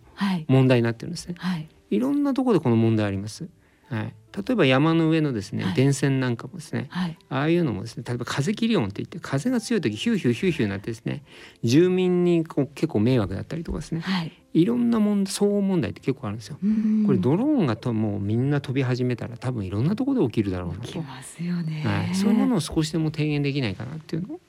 [0.47, 1.35] 問題になってるんですね。
[1.37, 3.49] はい、いろんなところでこの問題あります。
[3.89, 11.23] はい、例えば山の上のですね、はい、電線なんかもですね、はい、ああいうのもですね例えば風切り音って言って風が強い時ヒューヒューヒューヒューなってですね
[11.63, 16.57] 住民にこう結構迷惑だったりとかですね、はい、いろんな問騒音問題って結構あるんですよ。
[17.05, 20.81] これドローンがともうみんな飛び始めたら多分いろんなところで起きるだろうなと。
[20.87, 24.39] 起きますよね、はい、そういうものを少しでも低減できないかなっていうのを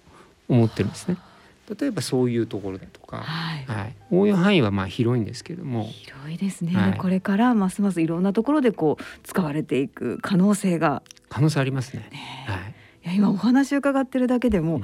[0.48, 1.16] 思ってるんですね。
[1.78, 5.84] 例えばそういうところだとか、はい、はい、応用範囲はまあ広いんですけども。
[5.84, 11.02] 広いですね、はい、これからますますいろんなところでこう使われていく可能性が。
[11.28, 12.08] 可能性ありますね。
[12.12, 14.82] ねはい、いや今お話伺ってるだけでも、うん。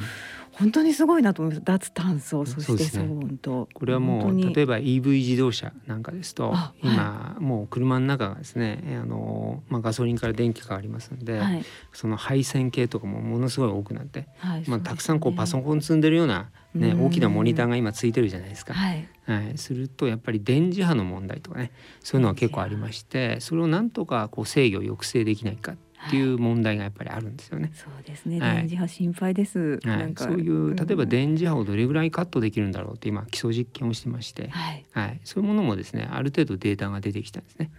[0.52, 1.64] 本当にすごいなと思います。
[1.64, 18.74] 脱炭素そして騒音と、ね、これはもう例えば EV 自動車なんかですと今、はい、もう車の中がですねあの、まあ、ガソリンから電気変わりますんで、はい、その配線系とかもものすごい多くなって、はい、まあ、たくさんこうパソコン積んでるような、ね、大きなモニターが今ついてるじゃないですか。
[18.74, 19.08] はい。
[19.24, 25.76] はい、するとやっぱり電磁波の問題とかねそういうのは結構ありましてそれをなんとかこう制御抑制できないかっ
[26.06, 27.70] っていう問題がやっぱりあるんですよね。
[27.74, 28.40] そうですね。
[28.40, 29.78] はい電磁波心配です。
[29.84, 34.84] はないん、かそういう例えばん電磁波をどれぐらいカットできるんだろうって今基礎実験をしてまして、はい。
[34.92, 37.70] はい、そういうものもですねある程度データが出てきたんですね。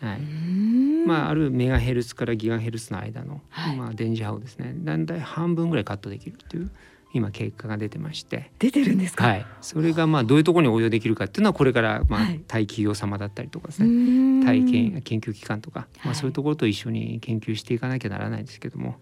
[0.00, 6.70] はういんまあ、あるメガヘルツからギガヘルツの間の、はいまあ、電磁波をですねだんだい半分ぐらいカットできるっていう
[7.12, 9.26] 今結果が出てまして、出てるんですか？
[9.26, 12.40] はい、それがまあどういうところに応用できるかっていうのはこれからまあはい。
[12.46, 14.44] 対企業様だったりとかですうね、ん。
[14.44, 16.14] 体験研究機関とか、まあ、はい。
[16.16, 18.96] そういうところと一緒に研究していかなきゃならないんですけども、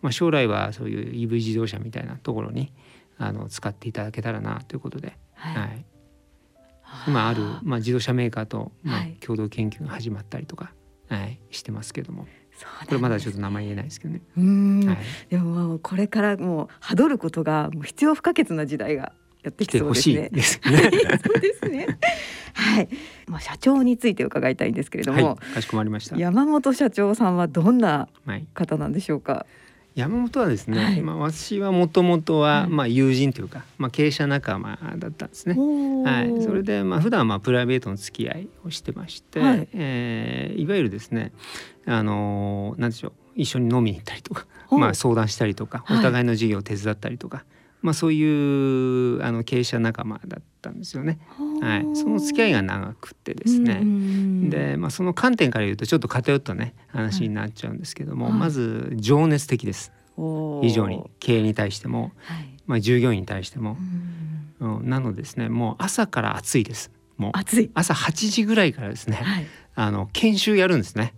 [0.00, 2.72] まあ、将来はそういう EV 自動車みたいなところに
[3.18, 5.56] あの使っていただけたらなということで、はい。
[5.56, 5.84] はい、
[7.06, 10.72] 今ある、まあ、自動車メーカーと、まあはい、共同研究が始まったりとか、
[11.08, 12.26] はい、してますけども
[12.86, 14.20] これまだちょっと名前言えないですけどね。
[14.36, 20.70] うん、はい、でもこれからもうはることがもう必要不可欠な時代がやって来きてほしいそうですね。
[20.70, 21.00] ですね。
[21.24, 21.98] そうですね。
[22.54, 22.88] はい。
[23.26, 26.16] まあ社長について伺いたいんですけれどはいも、、かしこまりました。
[26.16, 29.46] 山本社長さんはどんなはい、方なんでしょうか？
[29.94, 31.00] 山本はですね、はい。
[31.02, 32.70] まあ私はもともとは、はい。
[32.70, 35.56] まあ友人というか、まあ経営者仲間だったんですね。
[36.04, 39.68] はい、それでまあ普段はまあプライベートの付き合いをしてまして、はい。
[39.74, 41.32] えーいわゆるですね、
[41.86, 45.98] あのーなんでしょう、一緒に飲みに行ったりとか、まあ相談したりとか、はい。
[45.98, 47.44] お互いの事業を手伝ったりとか、
[47.82, 51.18] まあそういうあの経営者仲間だったんですよね。
[51.60, 53.80] はい、その付き合いが長くてですね。
[54.50, 59.92] で、まあ、その観点から言うとちょっと偏ったね話になっちゃうんですけども、はいまず情熱的です
[60.62, 62.46] 非常に経営に対しても、はい。
[62.66, 63.76] まあ、従業員に対しても
[64.60, 67.70] う、んうん、なのでですねもう朝から暑いですもう暑い。
[67.74, 69.46] 朝8時ぐらいからですねはい。
[69.74, 71.14] あの研修やるんですね。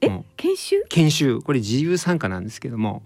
[0.00, 0.08] え？
[0.36, 0.84] 研修？
[0.88, 3.02] 研修これ自由参加なんですけども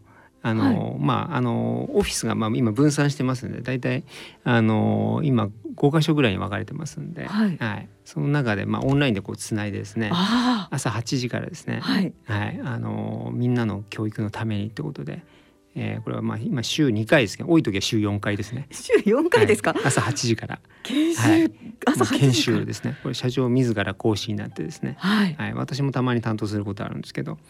[0.49, 4.05] あの、まああのオフィスがまあ今分散してますんで大体
[4.45, 12.13] あの今5箇所ぐらいに分かれてますんで、はいその中でまあオンラインでこうつないでですねあ朝8時からですねあ。、はい。
[12.25, 15.23] はい、あのみんなの教育のためにってことで、
[15.75, 18.67] えーこれはまあ今週2回ですけど多い時は週4回ですね。
[18.73, 19.75] 週四回ですか？
[19.75, 21.53] はい朝8時から研修、はい
[21.87, 22.97] 朝8時研修ですね。
[23.03, 25.35] これ社長自ら講師になってですね、はい。
[25.35, 27.41] はい、私もたまに担当することあるんですけど、はい、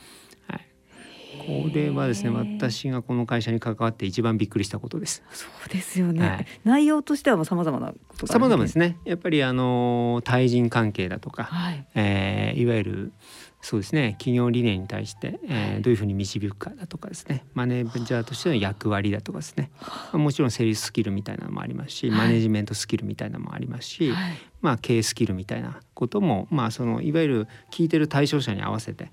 [1.49, 5.23] これはですね私がこの会社に関わって一番びっくりしたことです。
[5.33, 6.29] そうですよね。
[6.29, 8.99] はい内容としてはもう様々なことがある様々ですね。
[9.05, 11.87] やっぱりあの対人関係だとか、はい。
[11.95, 13.13] えーいわゆる
[13.61, 24.33] そうですね企業理念に対して、えーはいどういうふうに導くかだとかですねマネージャーとしての役割だとかですね、まあもちろんセールススキルみたいなのもありますし、はいマネジメントスキルみたいなのもありますし、はい。
[24.61, 29.13] まあ、経営スキルみたいなことも、まあ、そのいわゆる聞いてる対象者に合わせて、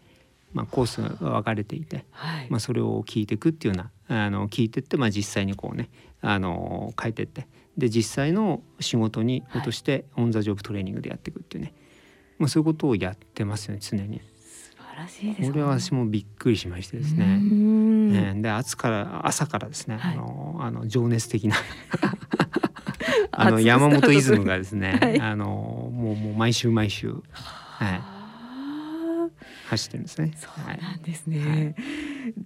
[0.56, 2.48] まあ、コースが分かれていて、はい。
[2.50, 5.90] まあ、それを聞いていくっていうようなあの聞いてって、まあ、実際にこうね
[6.22, 11.74] あの変えてってで実際の仕事にはい落としてオン・ザ・ジョブトレーニングでやっていくっていうね、
[12.40, 14.22] まあ、そういうことをやってますよね常に。
[14.40, 15.52] 素晴らしいです。
[15.52, 17.26] これは私もびっくりしましてですうね。
[17.38, 21.58] んねで朝から朝からですね、はいあのあの情熱的な
[23.32, 25.46] あの山本イズムがですね、はいあの
[25.94, 28.15] もうもう毎週毎週、はい、
[29.66, 30.32] 走ってるんですね。
[30.38, 31.76] そうはい、なんですね、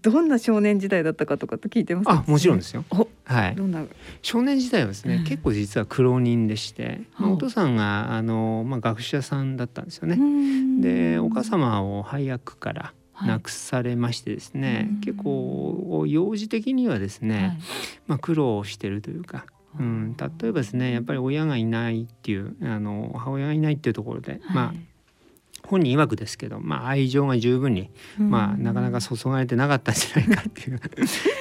[0.02, 2.10] どんな少年時代だったかとかと聞いてます？
[2.10, 2.86] あもちろんですよ。
[2.90, 3.84] おはい、どんな？
[4.22, 5.24] 少年時代はですね、うん。
[5.26, 10.16] 結構実は苦労人でして、お父さんがあの、まあ、学者さんだったんですよね。
[10.16, 13.28] ねでお母様を早くからはい。
[13.28, 15.00] 亡くされましてですね、うん。
[15.02, 17.58] 結構幼児的にはですね、はい。
[18.08, 19.46] まあ、苦労してるというか、
[19.78, 24.74] うん、例えばですねやっぱり親がいないっていうあの母親がいないっていうところで、まあ
[25.70, 30.80] 本人曰くですけど、まあ、愛情が十分に、まあ、なかなか注がれてなかったんじゃないかっていう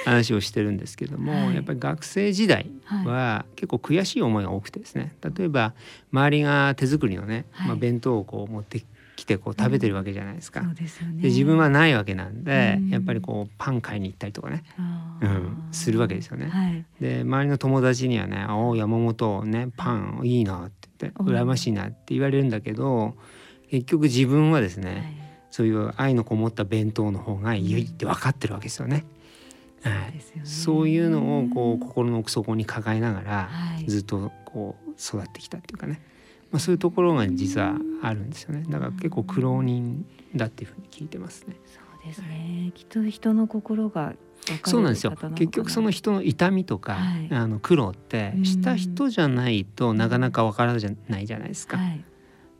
[0.05, 1.55] 話をしてるんですけども、はい。
[1.55, 2.69] やっぱり学生時代
[3.05, 5.15] は結構悔しい思いが多くてですね。
[5.35, 5.73] 例えば
[6.13, 7.67] 周りが手作りのね、はい。
[7.69, 10.61] まあ、弁当をこう持ってきてこう食べてるわけじゃないですか。
[10.61, 11.21] でね。
[11.23, 12.89] で自分はないわけなんで、うん。
[12.89, 14.63] やっぱりこうパン買いに行ったりとかね、
[15.21, 16.49] うん、するわけですよね。
[16.49, 16.85] はい。
[17.01, 21.27] で周りの友達にはね「おお山本ねパンいいな」って言ってうん。
[21.27, 23.15] 羨ましいなって言われるんだけど
[23.69, 25.19] 結局自分はですね、はい
[25.51, 29.05] そういう愛のこもった弁当の方がいいって分かってるわけですよね。
[29.81, 36.01] はいそういうのをこう心の奥底に抱えながらはいずっとこう育ってきたっていうかね、
[36.51, 40.05] まあ、そういうところが実はあるんですよねだから結構苦労人
[40.35, 41.55] だっていうふうに聞いてますね。
[41.65, 44.13] そうですねきっと人の心が
[44.45, 50.77] 分かるそうなんですよ結局その人の痛みとか、はいあの苦労ってうんした人じゃないとなかなかわからな
[51.19, 52.03] いじゃないですか、はい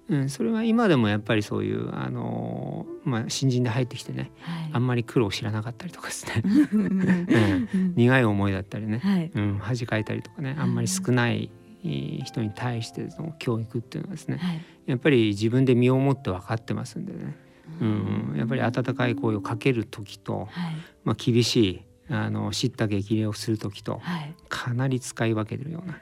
[0.10, 4.70] うん、それは今でもやっぱりそういうあのーまあ新人で入ってきてねはい。
[4.74, 6.42] あんまり苦労を知らなかったりとかですね。
[6.44, 9.32] うんうん苦い思いだったりね、はい。
[9.34, 11.52] うん、恥かいたりとかねあんまり少ない
[11.84, 14.62] えー人に対しての教育っていうのはですねはい。
[14.88, 17.36] やっぱり自分で身をもって分かってますんでね。
[17.82, 26.00] うん、やっぱり温かい声をかける時と、はい、まあ、厳しいあの叱咤激励をする時と、はい、かなり使い分けてるような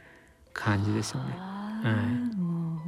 [0.54, 1.34] 感じですよね。
[1.38, 1.94] は
[2.34, 2.37] い、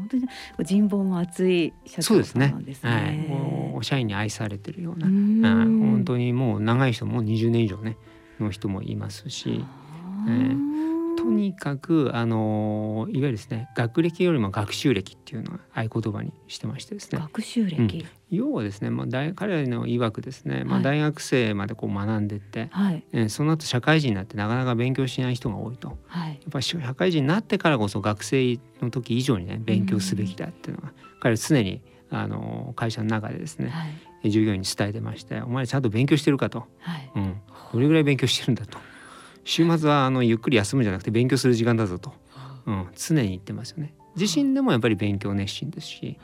[0.09, 0.27] 当に
[0.63, 2.89] 人望も厚い社長さんなんですね。
[2.91, 5.79] はい、もう社員に愛されてるような、うん。
[5.79, 7.97] 本当にもう長い人も20年以上ね
[8.39, 9.63] の人もいますし。
[10.27, 10.69] え
[11.31, 17.19] にかくあのいわゆるですね学歴よりも学習歴っていうのは合言葉にしてましてですね。
[17.19, 33.85] 学習歴、うん、要はですね、まあ、大彼らの曰くですね、まあ、大学生までこう学んでって、はい、えー、その後社会人になってなかなか勉強しない人が多いと、はい、やっぱり社会人になってからこそ学生の時以上にね勉強すべきだっていうのが、彼常にあの会社の中でですね、は
[34.23, 37.11] い、従業員に伝えてまして「お前ちゃんと勉強してるかと」はい。
[37.15, 37.41] うん、
[37.73, 38.77] どれぐらい勉強してるんだと。
[39.43, 42.13] 週末はあのゆっくり休むんじゃなくて勉強する時間だぞと、
[42.65, 43.93] うん、常に言ってますよね。
[44.15, 46.17] 自身でもやっぱり勉強熱心ですし、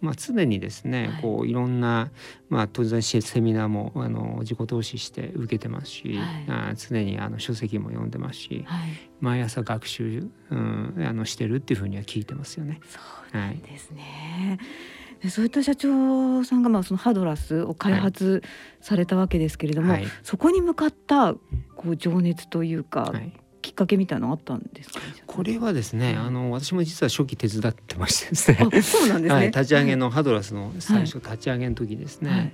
[0.00, 2.10] まあ、常にですね、こういろんな、
[2.48, 8.88] まあ、当然セミナーもあの自己投資して受けてますし、はい、常にあの書籍も読んでますし、はい、
[9.20, 12.80] 毎朝学習、うん、あのしてるっていうふうには聞いてますよね。
[12.84, 12.98] そ
[13.38, 18.42] うですね、はいそういった社長さんがまあそのハドラスを開発
[18.80, 21.34] されたわけですけれども、はい、そこに向かった
[21.74, 23.32] こう情熱というか、はい、
[23.66, 28.58] きっかけみたいなのあったんですか、これはですね、あの私も実は初期手伝ってましてですね。
[28.80, 32.30] そうなんですね、はい、立ち上げのハドラスの最初、立ち上げの時ですね。
[32.30, 32.52] はい、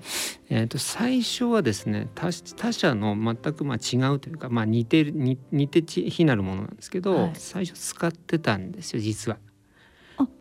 [0.49, 9.37] えっ、ー、と最初はですね他他社の全くまあ違うというかまあ似てる似似て非なるものなんですけど、はい、最初使ってたんですよ実は。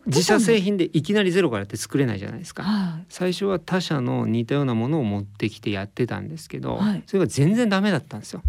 [0.05, 8.41] 自社製品でいきなりゼロからって作れないじゃないですか、はい、最初は他社の似たようなものを持ってきてやってたんですけど、はい、それが全然ダメだったんですよ。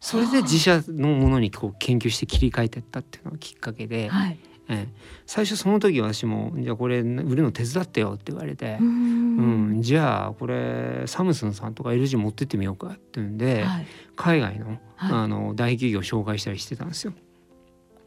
[0.00, 4.88] それで自社のものにこう研究して切り替えてったっていうのがきっかけで、はい、え
[5.26, 9.82] 最初その時私も「じゃあこれ売るの手伝ってよ」って言われて「うん。
[9.82, 13.86] じゃあこれサムスンさんとか LG 持ってってみようか」っていうんで、はい、
[14.16, 17.12] 海外の,、あの大企業を紹介したりしてたんですよ。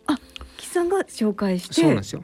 [0.08, 0.17] あ
[0.73, 1.73] さんが紹介して。
[1.75, 2.23] そうなんですよ。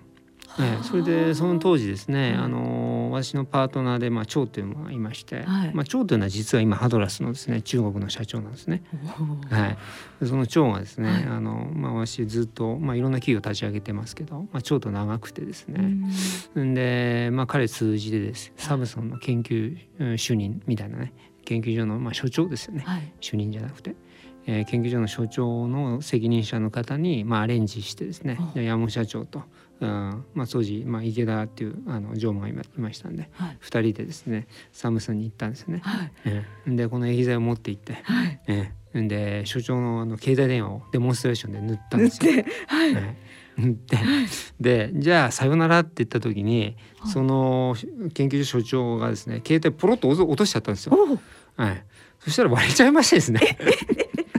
[0.59, 8.83] ええ、それでその当時ですね、あの私のパートナーでまあ張というのがいまして、はい、まあ張というのは実は今ハドラスのですね中国の社長なんですね。
[9.49, 9.77] はい。
[10.25, 15.81] その張がですね、はい、あのまあ私ずっとまあいろんな企業立ち上げてますけど、まあ張と長くてですね。
[16.59, 19.77] んでまあ彼通じてですサムソンの研究
[20.17, 21.13] 主任みたいなね
[21.45, 23.95] 研究所のまあ所長ですよね、はい、主任じゃなくて。
[24.49, 29.43] えー、研究所の所長の責任者の方に、まあ、アレンジしてですね山本社長と、
[29.79, 35.81] うんまあ、当時、まあ、池田っていうあの常務がいましたんで、はい、2人でですねサムスンに行ったんですよね。
[35.83, 36.11] はい。
[36.25, 38.39] えー、でこの液剤を持って行って、はい。
[38.47, 42.31] えー、で所長のあの携帯電話をデモンストレーションで塗ったんですよ。
[42.67, 42.91] はい。
[42.91, 43.75] えー。
[44.59, 47.75] ででじゃあさよならって言った時に、その
[48.15, 50.97] 研究所所長がですね携帯ポロッと落としちゃったんですよ。
[51.55, 51.83] はい、
[52.19, 53.57] そしたら割れちゃいましてですね。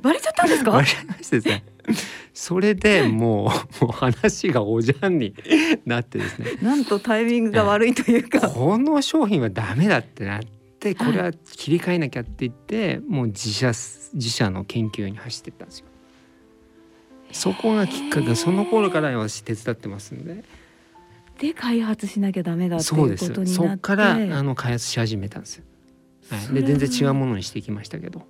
[0.03, 0.71] 割れちゃったんですか？
[0.71, 1.65] 割れましてですね。
[2.33, 5.35] それでもうもう話がおじゃんに
[5.85, 6.53] なってですね。
[6.63, 8.49] なんとタイミングが悪いというか。
[8.49, 10.41] この商品はダメだってなっ
[10.79, 15.87] てこれは切り替えなきゃって言ってもう自社自社の研究に走ってったんですよ。
[17.33, 20.45] そこがきっかけその頃から私手伝ってますんで。
[21.39, 23.47] で開発しなきゃダメだっていうことになって。
[23.47, 25.65] そっからあの開発し始めたんですよ、
[26.29, 28.27] はい、で全然違うものにしていきましたけど、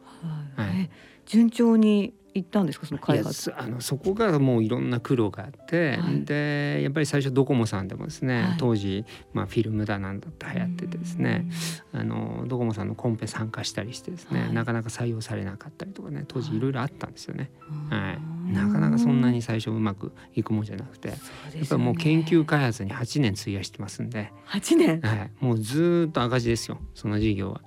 [0.56, 0.90] はい、はい
[1.30, 2.86] 順調に行ったんですか？
[2.86, 3.52] その開発。
[3.56, 11.50] あのそこがもういろんな苦労があって、はい、でやっぱり最初ドコモさんでもですね、はい、当時、まあ、フィルムだなんだって流行っててですね
[11.92, 16.60] あのドコモさんのコンペ参加したりしてですね、はい、なかなか採用されなかったりとかね当時い。
[16.60, 17.50] ろいろあったんですよね、
[17.88, 18.16] は
[18.48, 21.18] い、なかなかそんなに最初うまくいくもんじゃなくて、ね、
[21.56, 24.32] やっぱりもう研究開発に8年費やしてますんで。
[24.48, 27.62] 8年、はい、もうずっと赤字ですよその事業は。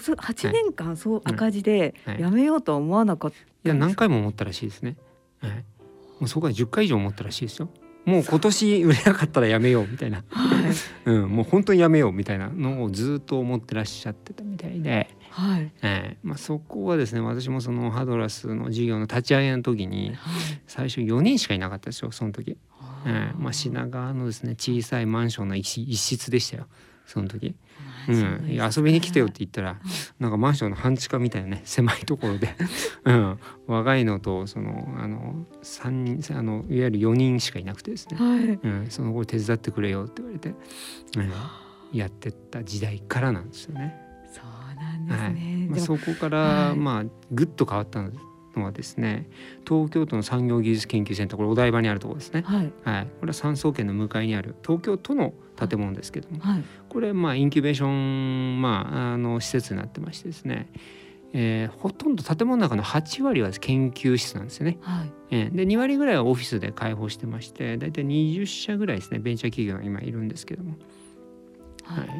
[0.00, 4.96] そ8年間そう赤字でやめようとは思わなかった、いや何回も思ったらしいですね、
[5.40, 5.56] はい、も
[6.22, 7.68] うそこは10回以上思ったらしいですよ。
[8.04, 10.56] もう今年売れなかったらやめようみたいな、は
[11.06, 15.72] い、うん、もう本当にやめようみたいなのをずっと思ってらっしゃってたみたいで、はい。
[15.82, 20.12] えーまあ、そこはですね私もそのハドラスの事業の立ち上げの時に
[20.66, 22.58] 最初4人しかいなかったですよその時、
[23.06, 26.66] えーまあ、品川のですね小さいマンションの一室でしたよ
[27.06, 27.54] その時。
[28.08, 29.80] うん、遊びに来てよって言ったら、
[30.18, 32.54] なんかマンションの半地下みたいなね 狭いところで、
[33.04, 40.54] うん、若いのとそのあの三人あのいわゆる4人しかいなくてですね、はい、うん、その後手伝ってくれよって言われて、
[41.16, 43.96] うん、やってった時代からなんですよね。
[44.32, 45.24] そうなんですね。
[45.24, 48.12] はい、まあ、そこから、まあぐっと変わったん
[48.58, 49.28] のはですね
[49.66, 52.72] 東京都の産業技術研究センターこれお台場にあるところですね、はい。
[52.84, 56.64] はい、これは産総研の向かいにある東京都の建物ですけども、はい
[56.94, 60.68] これまあインキュベーション、まあ、あの施設になってましてですね、
[61.32, 64.78] えーほとんど建物の中の8割は研究室なんですよね。
[64.80, 65.12] はい。
[65.32, 70.76] えーで2割ぐらいはオフィスで開放してまして大体20社ぐらいですねベンチャー企業が今いるんですけども、
[71.82, 72.06] ははい。
[72.06, 72.10] い、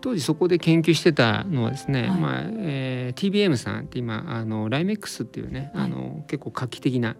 [0.00, 2.20] 当時そこで研究してたのはですね、はい。
[2.20, 5.84] まあえー TBM さんって今あのライメックスっていうね、はい。
[5.84, 7.14] あの結構画期的な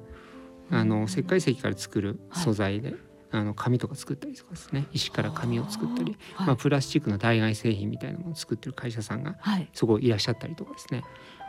[0.73, 2.97] あの石灰石から作る素材で、
[3.41, 4.87] あの紙とか作ったりとかですね。
[4.93, 6.47] 石から紙を作ったり、はい。
[6.49, 9.69] まあ、プラスチックの代替製品みたいなものを作ってる会社さんがはい。
[9.73, 11.03] そこいらっしゃったりとかですね。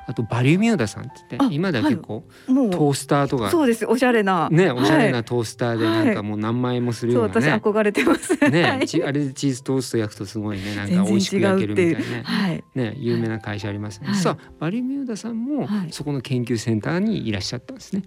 [0.10, 3.52] あとバリュミューダさんって言っあて今では結構トースターとか。
[3.52, 3.86] そうです。
[3.86, 4.48] おしゃれな。
[4.50, 7.54] ねおしゃれはなトースターでなんかもう何万円もするようなね。
[7.56, 8.36] 憧れてます。
[8.50, 12.24] ねちあれでチーズトースト焼くとすごいねなんか美味しく焼けるみたいなね。
[12.24, 12.64] はい。
[12.74, 14.16] ね有名な会社ありますね、はい。
[14.16, 15.92] さあバリュミューダさんもはい。
[15.92, 18.04] そこの研究センターにいらっしゃったんですね。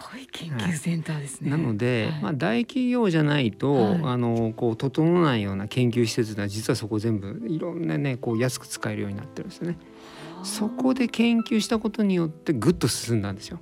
[0.00, 2.22] すごい研究センターですね、なので、はい。
[2.22, 4.00] まあ、大企業じゃないと、はい。
[4.04, 9.78] あのこう整わないような研究施設では実はそこ全部いろんなねこう安く使えるようになってるんですよね。
[10.44, 13.60] そこで研究したことによってぐっと進んだんですよ。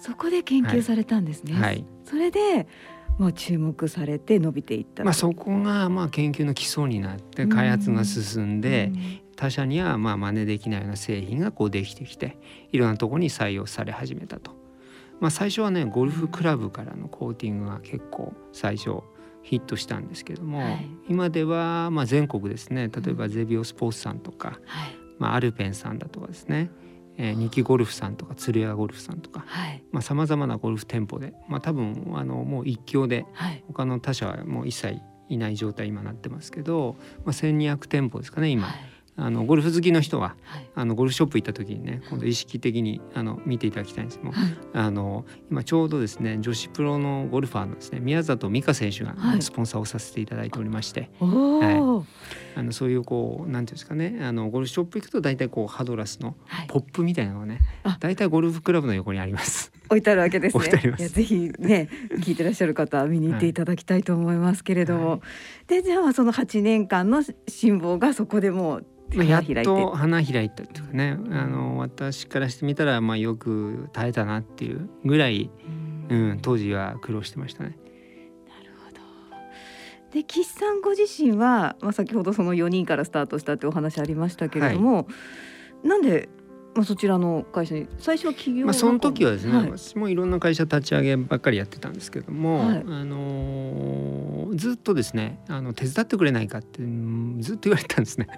[0.00, 1.84] そこで研究されたんですね、はい。
[2.04, 2.66] それで
[3.18, 8.92] まあ注目されて伸びていったまあそこがまあ研究の基礎になって開発が進んで、
[9.36, 12.38] 他社にはまあ真似できないような製品がこうできてきて
[12.70, 14.61] いろんなところに採用され始めたと。
[15.22, 19.02] まあ最初はねゴルフクラブからのコーティングが結構最初
[19.44, 20.88] ヒットしたんですけども、はい。
[21.08, 24.96] 今ではまあ全国ですね例えばゼビオスポーツさんとか、はい。
[25.20, 26.72] まあ、アルペンさんだとかですね、
[27.16, 29.84] えー、ニキゴルフさんとか鶴屋ゴルフさんとかはい。
[30.00, 33.62] さまざ、まなゴルフ店舗で、まあ、多分あのもう一強ではい。
[33.68, 40.70] 他の他社はもう一切いない状態今なってますけど、まあ、1,200店舗ですかね今、はいあのゴルフ好きの人ははい。
[40.74, 44.18] あのゴルフショップ行った時にね今度意識的にあの見ていただきたいんです。
[44.18, 44.54] けどもはい。
[44.72, 49.42] あの今ちょうどですね女子プロのゴルファーのですね宮里美香選手がはい。
[49.42, 52.04] スポンサーをさせていただいておりまして、おお、
[52.56, 56.66] あのそういうこうなんていうんですかねあのゴルフショップ行くと大体こうハドラスのはい。
[56.68, 57.98] ポップみたいなのがねあ。
[58.00, 59.72] 大体ゴルフクラブの横にあります。
[59.88, 60.64] 置いてあるわけですね。
[60.64, 61.02] 置いてあります。
[61.02, 61.88] やぜひね
[62.20, 65.20] 聞いてらっしゃる方は見に行っていただきたいと思いますけれども、はい。
[65.66, 75.50] でじゃあその8年間の辛抱がそこでもうまあ、やっと花開いたっていうかねあの私からしてみたらまあよく耐えたなっていうぐらい、
[76.10, 77.76] ううんん、当時は苦労してましたね。
[78.48, 79.00] なるほど。
[80.12, 85.06] で岸さんご自身は、まあ、先ほどその4人からスタートしたってお話ありましたけれども、
[85.84, 86.28] なんで、
[86.74, 89.70] まあ、そちらの会社に最初は企業まあ、その時はですね、はい。
[89.70, 92.76] 私もいろんな会社立ち上げばっかりやってたんですけども、はい。
[92.78, 94.22] あのー
[94.54, 98.28] ずっとですねあの手伝ってくれないかってうんずっと言われてたんですね。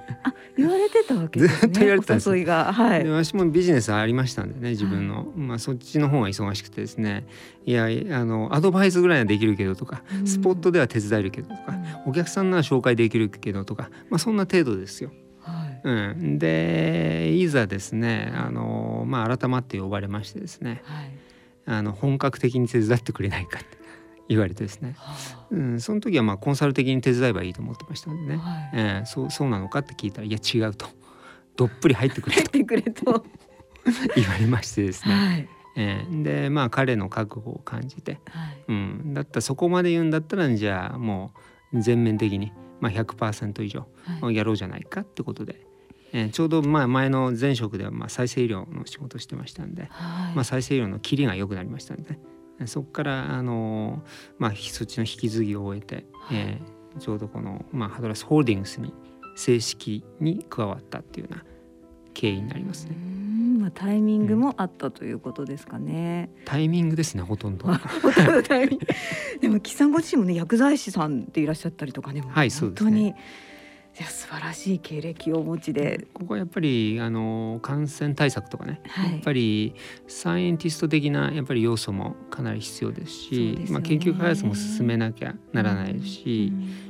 [0.56, 1.60] 言われてたわけですね。
[1.60, 2.72] ずっと言われてたんですお誘いが。
[2.72, 3.04] はい。
[3.04, 3.10] で。
[3.10, 7.26] 私もビジネスありましたんでね自分の、まあ、そっちの方が忙しくてですね。
[7.66, 10.26] いやあのアドバイスぐらいはできるけどとか、うん。
[10.26, 11.74] スポットでは手伝えるけどとか、
[12.06, 15.10] お客さんなら紹介できるけどとか、まあ、そんな程度ですよ。
[15.84, 21.10] はいうん、でいざですねあの、まあ、改まって呼ばれましてですねはい。
[21.66, 23.78] あの本格的に手伝ってくれないかって
[24.28, 28.70] 言われてですね、はうん、その時はまあコンサル的に手伝えばいいと思ってましたんでね、あはい。
[28.74, 30.86] ええそうそうなのかって聞いたらいや違うと
[31.56, 33.24] どっぷり入ってくれと。
[34.16, 35.48] 言われましてですね、はい。
[35.76, 38.64] ええでまあ彼の覚悟を感じて、はい。
[38.68, 41.32] うん、だったらそこまで言うんだったらじゃあも
[41.72, 43.86] う全面的に、まあ、100%以上
[44.20, 44.36] はい。
[44.36, 45.66] やろうじゃないかってことで、
[46.14, 50.34] えーちょうどまあ前の前職ではまあ再生医療の仕事をしてましたんで、はい。
[50.34, 52.18] まあ、再生医療の切りが良くなりましたんで、
[52.60, 58.94] えーそこからあのーまあそっちの引き継ぎを終えて、えーちょうどこの、まあ、ハドラスホールディングスに
[59.34, 61.44] 正式に加わったっていうような
[62.14, 62.96] 経緯になりますうね。
[62.96, 66.30] んまあタイミングもあったということですかね。
[66.44, 67.66] タイミングですねほとんど。
[68.46, 68.86] タイミング
[69.40, 72.22] でも岸さんご自身もね薬剤師さんでいらっしゃったりとかね。
[72.28, 73.14] はいそうですね本当に
[73.98, 76.08] いや素晴らしい経歴をお持ちで。
[76.14, 79.12] ここはやっぱりあの感染対策とかね、はい。
[79.12, 79.74] やっぱり
[80.08, 83.66] サイエンティスト的なやっぱり要素もかなり必要ですしね。
[83.70, 86.62] まあ、研究開発も進めなきゃならないし、うん。
[86.62, 86.84] えー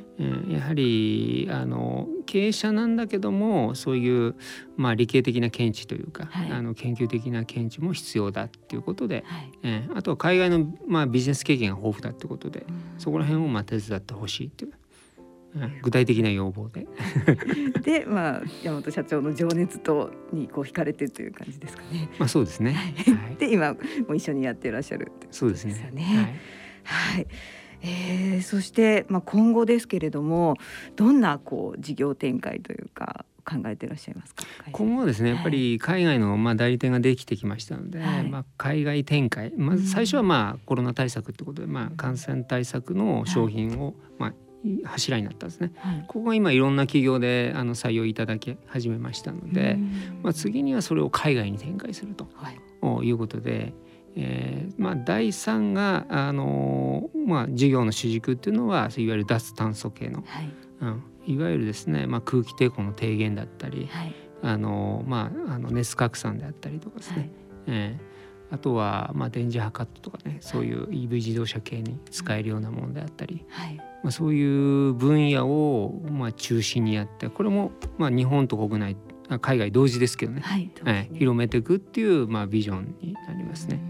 [0.55, 4.37] やはりあの経営者なんだけどもそういう、
[4.77, 6.51] まあ、理系的な見地というか、はい。
[6.53, 9.51] あの研究的な見地も必要だっていうことで、はい。
[9.65, 13.01] えーあとは海外の、まあ、ビジネス経験が豊富だってことでうん。
[13.01, 14.77] そこら辺をまあ手伝ってほしいっていう、うん
[15.83, 16.87] 具体的な要望で。
[17.83, 22.09] でまあ山本社長の情熱とにこう惹かれてという感じですかね。
[22.19, 22.73] まあそうですね。
[22.73, 23.79] はい、で今も
[24.11, 25.75] う一緒にやっていらっしゃるってそうですね。
[25.75, 26.41] ですよね。
[26.85, 27.27] はい。
[27.87, 30.57] えー、そして、まあ、今後ですけれども
[30.97, 34.47] どんなこう事業展開というか考えていらっしゃいますか？
[34.73, 39.53] 今後はですねやっぱり海外のまあ代理店ができてきましたので、はい、まあ、海外展開。
[39.55, 44.35] まず最初はまあコロナ対策ってことで、まあ、感染対策の商品をまあ
[44.85, 49.79] 柱になったんですね、はい、ここが今いろんな企業であの採用いただき始めましたので、
[50.23, 52.27] まあ、次にはそれを海外に展開すると、
[53.05, 53.75] い、うことで、
[54.17, 60.51] えーまあ、第3が、あのまあ、事業の主軸っていうのはいわゆる脱炭素系の、はい、
[60.81, 67.31] うん、いわゆるですね、まあ、空気抵抗の低減だったり、はい、あのまあ、あの熱拡散であったりとかですね、はい、
[67.67, 68.14] えー、
[68.55, 78.97] あとは、まあ、電磁波カットとかねそういう EV 自動車系に使えるようなものであったり、はい、まあ、そういう分野を、まあ、中心にやってこれも、まあ、日本と国内
[79.41, 83.81] 海外同時ですけどね、はいね広めていくっていう、まあ、ビジョンになりますね。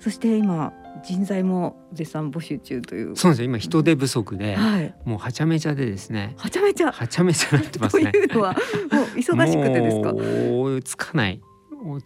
[0.00, 0.72] そして今
[1.04, 3.16] 人材も絶賛募集中という。
[3.16, 6.34] そうです今人手不足で、はい、もうはちゃめちゃでですね。
[6.36, 6.92] はちゃめちゃ。
[6.92, 8.10] はちゃめちゃなってますね。
[8.12, 10.12] というのはもう忙しくてですか？
[10.84, 11.40] つかない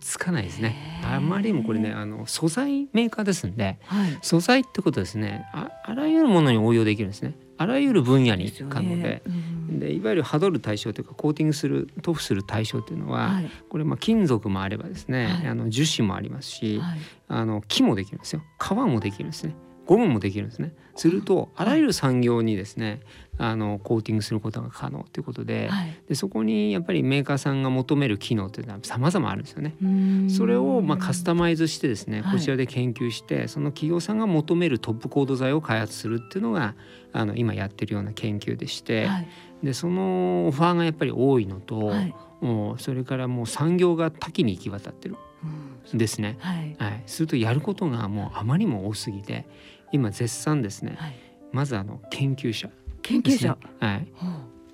[0.01, 1.01] つかないですね。
[1.05, 5.47] あまりにもこれねあの素材メーカーですんで、はい、素材ってことですね。
[5.53, 7.35] ああらゆるものに応用できるんですね。
[7.57, 9.23] あらゆる分野に可能で、
[9.69, 16.99] でいわゆるハドる対象というかコーティングする塗布する対象っていうのは、はい、これまあ金属もあればですね、はい、あの樹脂もありますし、はい、
[17.29, 18.43] あの木もできるんですよ。
[18.59, 19.55] 皮もできるんですね
[19.91, 20.73] ゴムもできるんですね。
[20.95, 23.01] するとあらゆる産業にですね
[23.39, 29.75] あのコーティングすることが可能ということではい、でそこにやっぱりメーカーさんが求める機能というのは様々あるんですよね。
[30.31, 36.77] それをまあカスタマイズしてですねこちらで研究して、はい、その企業さんが求めるトップコード材を開発するっていうのが
[37.13, 39.29] あの今やってるような研究でして、はい、
[39.65, 41.93] でそのオファーがやっぱり多いのと、
[42.41, 45.17] もうそれからもう産業が多岐に行き渡ってる。
[45.95, 49.47] ですね、はい、はい、するとやることがもうあまりにも多すぎて
[49.93, 51.15] 今絶賛ですね、はい、
[51.53, 53.59] まずあの研究者、ね、研究者。
[53.81, 54.09] はい。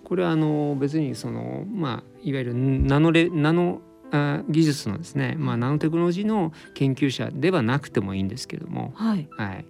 [0.04, 3.80] これはあの別にそのまあいわゆるナノレナノ
[4.12, 9.64] あ技術のですね、まあ、ナノテクノロジーの研究者ではなくてもいいんですけども、はい、はい、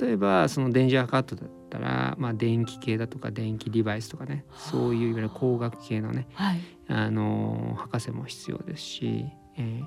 [0.00, 9.26] 例えばその電磁波カットだったら、まあ、電気系だとか電気デバイスとかねそういういわゆる工学系のね、はい、あの博士も必要ですし、
[9.56, 9.84] えー、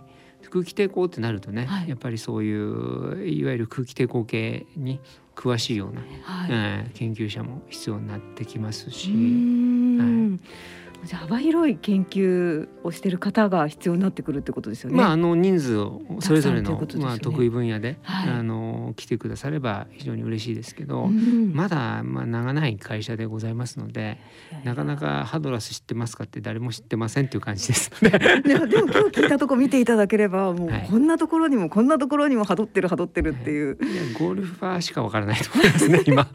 [0.49, 4.99] 空気抵抗ってなるとね、はい、やっぱりそういういわゆる空気抵抗系に
[5.35, 9.09] 詳しいような、はい、えー、研究者も必要になってきますし。
[9.11, 14.97] はいじゃ幅広い研究をしている方が必要になってくるってことですよね。
[14.97, 24.19] まああの人数をそれぞれの、ね、まあ得意分野で、はい、あの来てくだされば非常に嬉しいですけど、うん、まだまあ長ない会社でございますので、
[24.63, 28.19] なかなかハドラス知ってますかって誰も知ってませんっていう感じですので。
[28.19, 33.77] でも今日聞いたとこ見ていただければ もうこんなところにもこんなところにもハドってるハドってるっていう。
[33.81, 36.27] いやゴルファーしかわからないと思いますね今。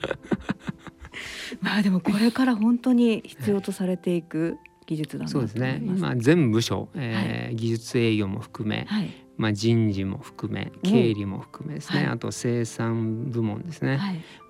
[1.61, 5.83] まあでもこれから本当に必要とされていく 技術だなそうですね。
[5.85, 13.99] 今全部署、えー、はい、技術営業も含め、はい、まあ、人事も含め経理も含めですね、はい、あと生産部門ですね、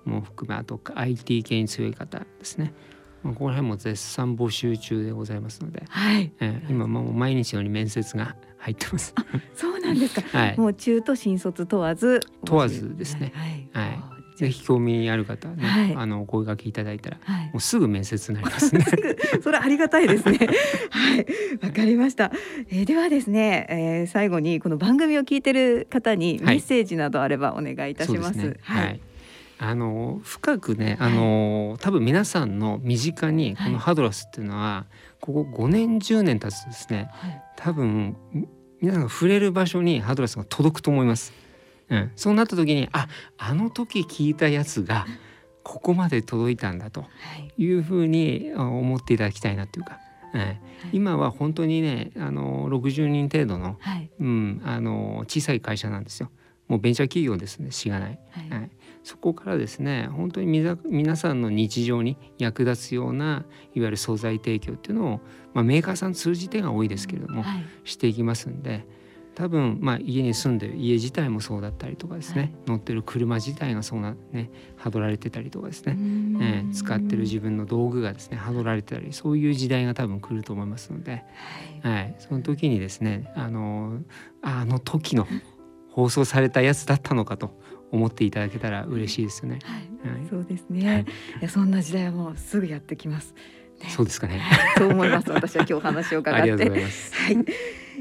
[0.05, 2.73] も含めあと IT 系に強い方ですね。
[3.23, 6.31] まあ、ここら辺も絶賛募集中でございますので、はい。
[6.39, 9.13] えー、今もう毎日のように面接が入ってます。
[9.55, 10.21] そうなんですか。
[10.37, 12.19] はい、もう中途新卒問わず。
[12.45, 13.31] 問わずですね。
[13.33, 13.69] はい。
[13.73, 18.85] はいぜひ興味ある方ね、はい、あのお声掛けいただいたら、はい、もうすぐ面接になりますね。
[19.41, 20.37] それありがたいですね。
[20.91, 21.25] はい、
[21.65, 22.31] わかりました。
[22.69, 28.37] えー、ではですね、えー、最後にこの番組を聞いてる方にメッセージなどあればお願いいたします。
[28.37, 29.01] はい、ね、はい
[29.59, 34.85] あの深くねあの、多分皆さんの身近にこのハドラスっていうのは、
[35.19, 37.09] ここ5年10年経つとですね、
[37.55, 38.15] 多分
[38.81, 41.33] 皆さんが触れる場所にハドラスが届くと思います。
[41.89, 43.07] うん、そうなった時にあ
[43.37, 45.05] あの時聞いたやつが
[45.63, 47.05] ここまで届いたんだと
[47.57, 47.71] い。
[47.71, 49.99] うふうに思っていただきたいなっていうか。
[50.33, 50.59] はい、
[50.91, 53.77] 今は本当にねあの60人程度の,、
[54.19, 56.29] うん、あの小さい会社なんですよ。
[56.67, 57.71] もうベンチャー企業ですね。
[57.71, 58.71] しがない、はい、はい、
[59.03, 60.47] そこからですね本当に
[60.85, 65.21] 皆さんの日常に役立つようないわゆる素材提供っていうのを、
[65.53, 68.85] まあ、メーカーさん通じてが多いですけれども、はい、していきますんで
[69.37, 75.95] 多分、まあ、家に住んでる家自体もそうだったりとかですね、はい、乗ってる車自体がそうなねはどられてたりとかですね、
[76.41, 81.23] えー、使ってる自分の道具がですねはどられてたりそういう時代が多分来ると思いますので、
[81.83, 83.99] はい、はい、その時にですねあの
[84.41, 85.27] あの時の
[85.91, 87.61] 放送されたやつだったのかと
[87.91, 89.59] 思っていただけたら嬉しいですよね。
[89.63, 91.05] はい、はい、そうですね、
[91.39, 93.35] い、やそんな時代はもうすぐやってきます。
[93.79, 94.41] ね、そうですかね。
[94.77, 95.31] そう思います。
[95.31, 96.41] 私は今日話を伺って。
[96.41, 97.13] ありがとうございます。
[97.13, 97.37] はい。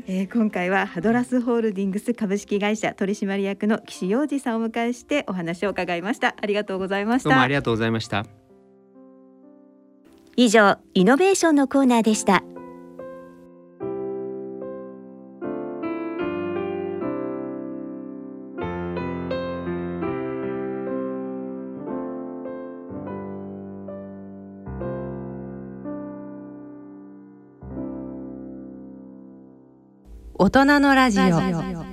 [0.09, 8.27] えー、今回はハドラスホールディングス株式会社取締役の岸洋二さんをお迎えしてお話を伺いましたありがとうございましたどうもありがとうございました
[10.37, 12.45] 以上イノベーションのコーナーでした
[30.39, 31.86] 大人のラジオ。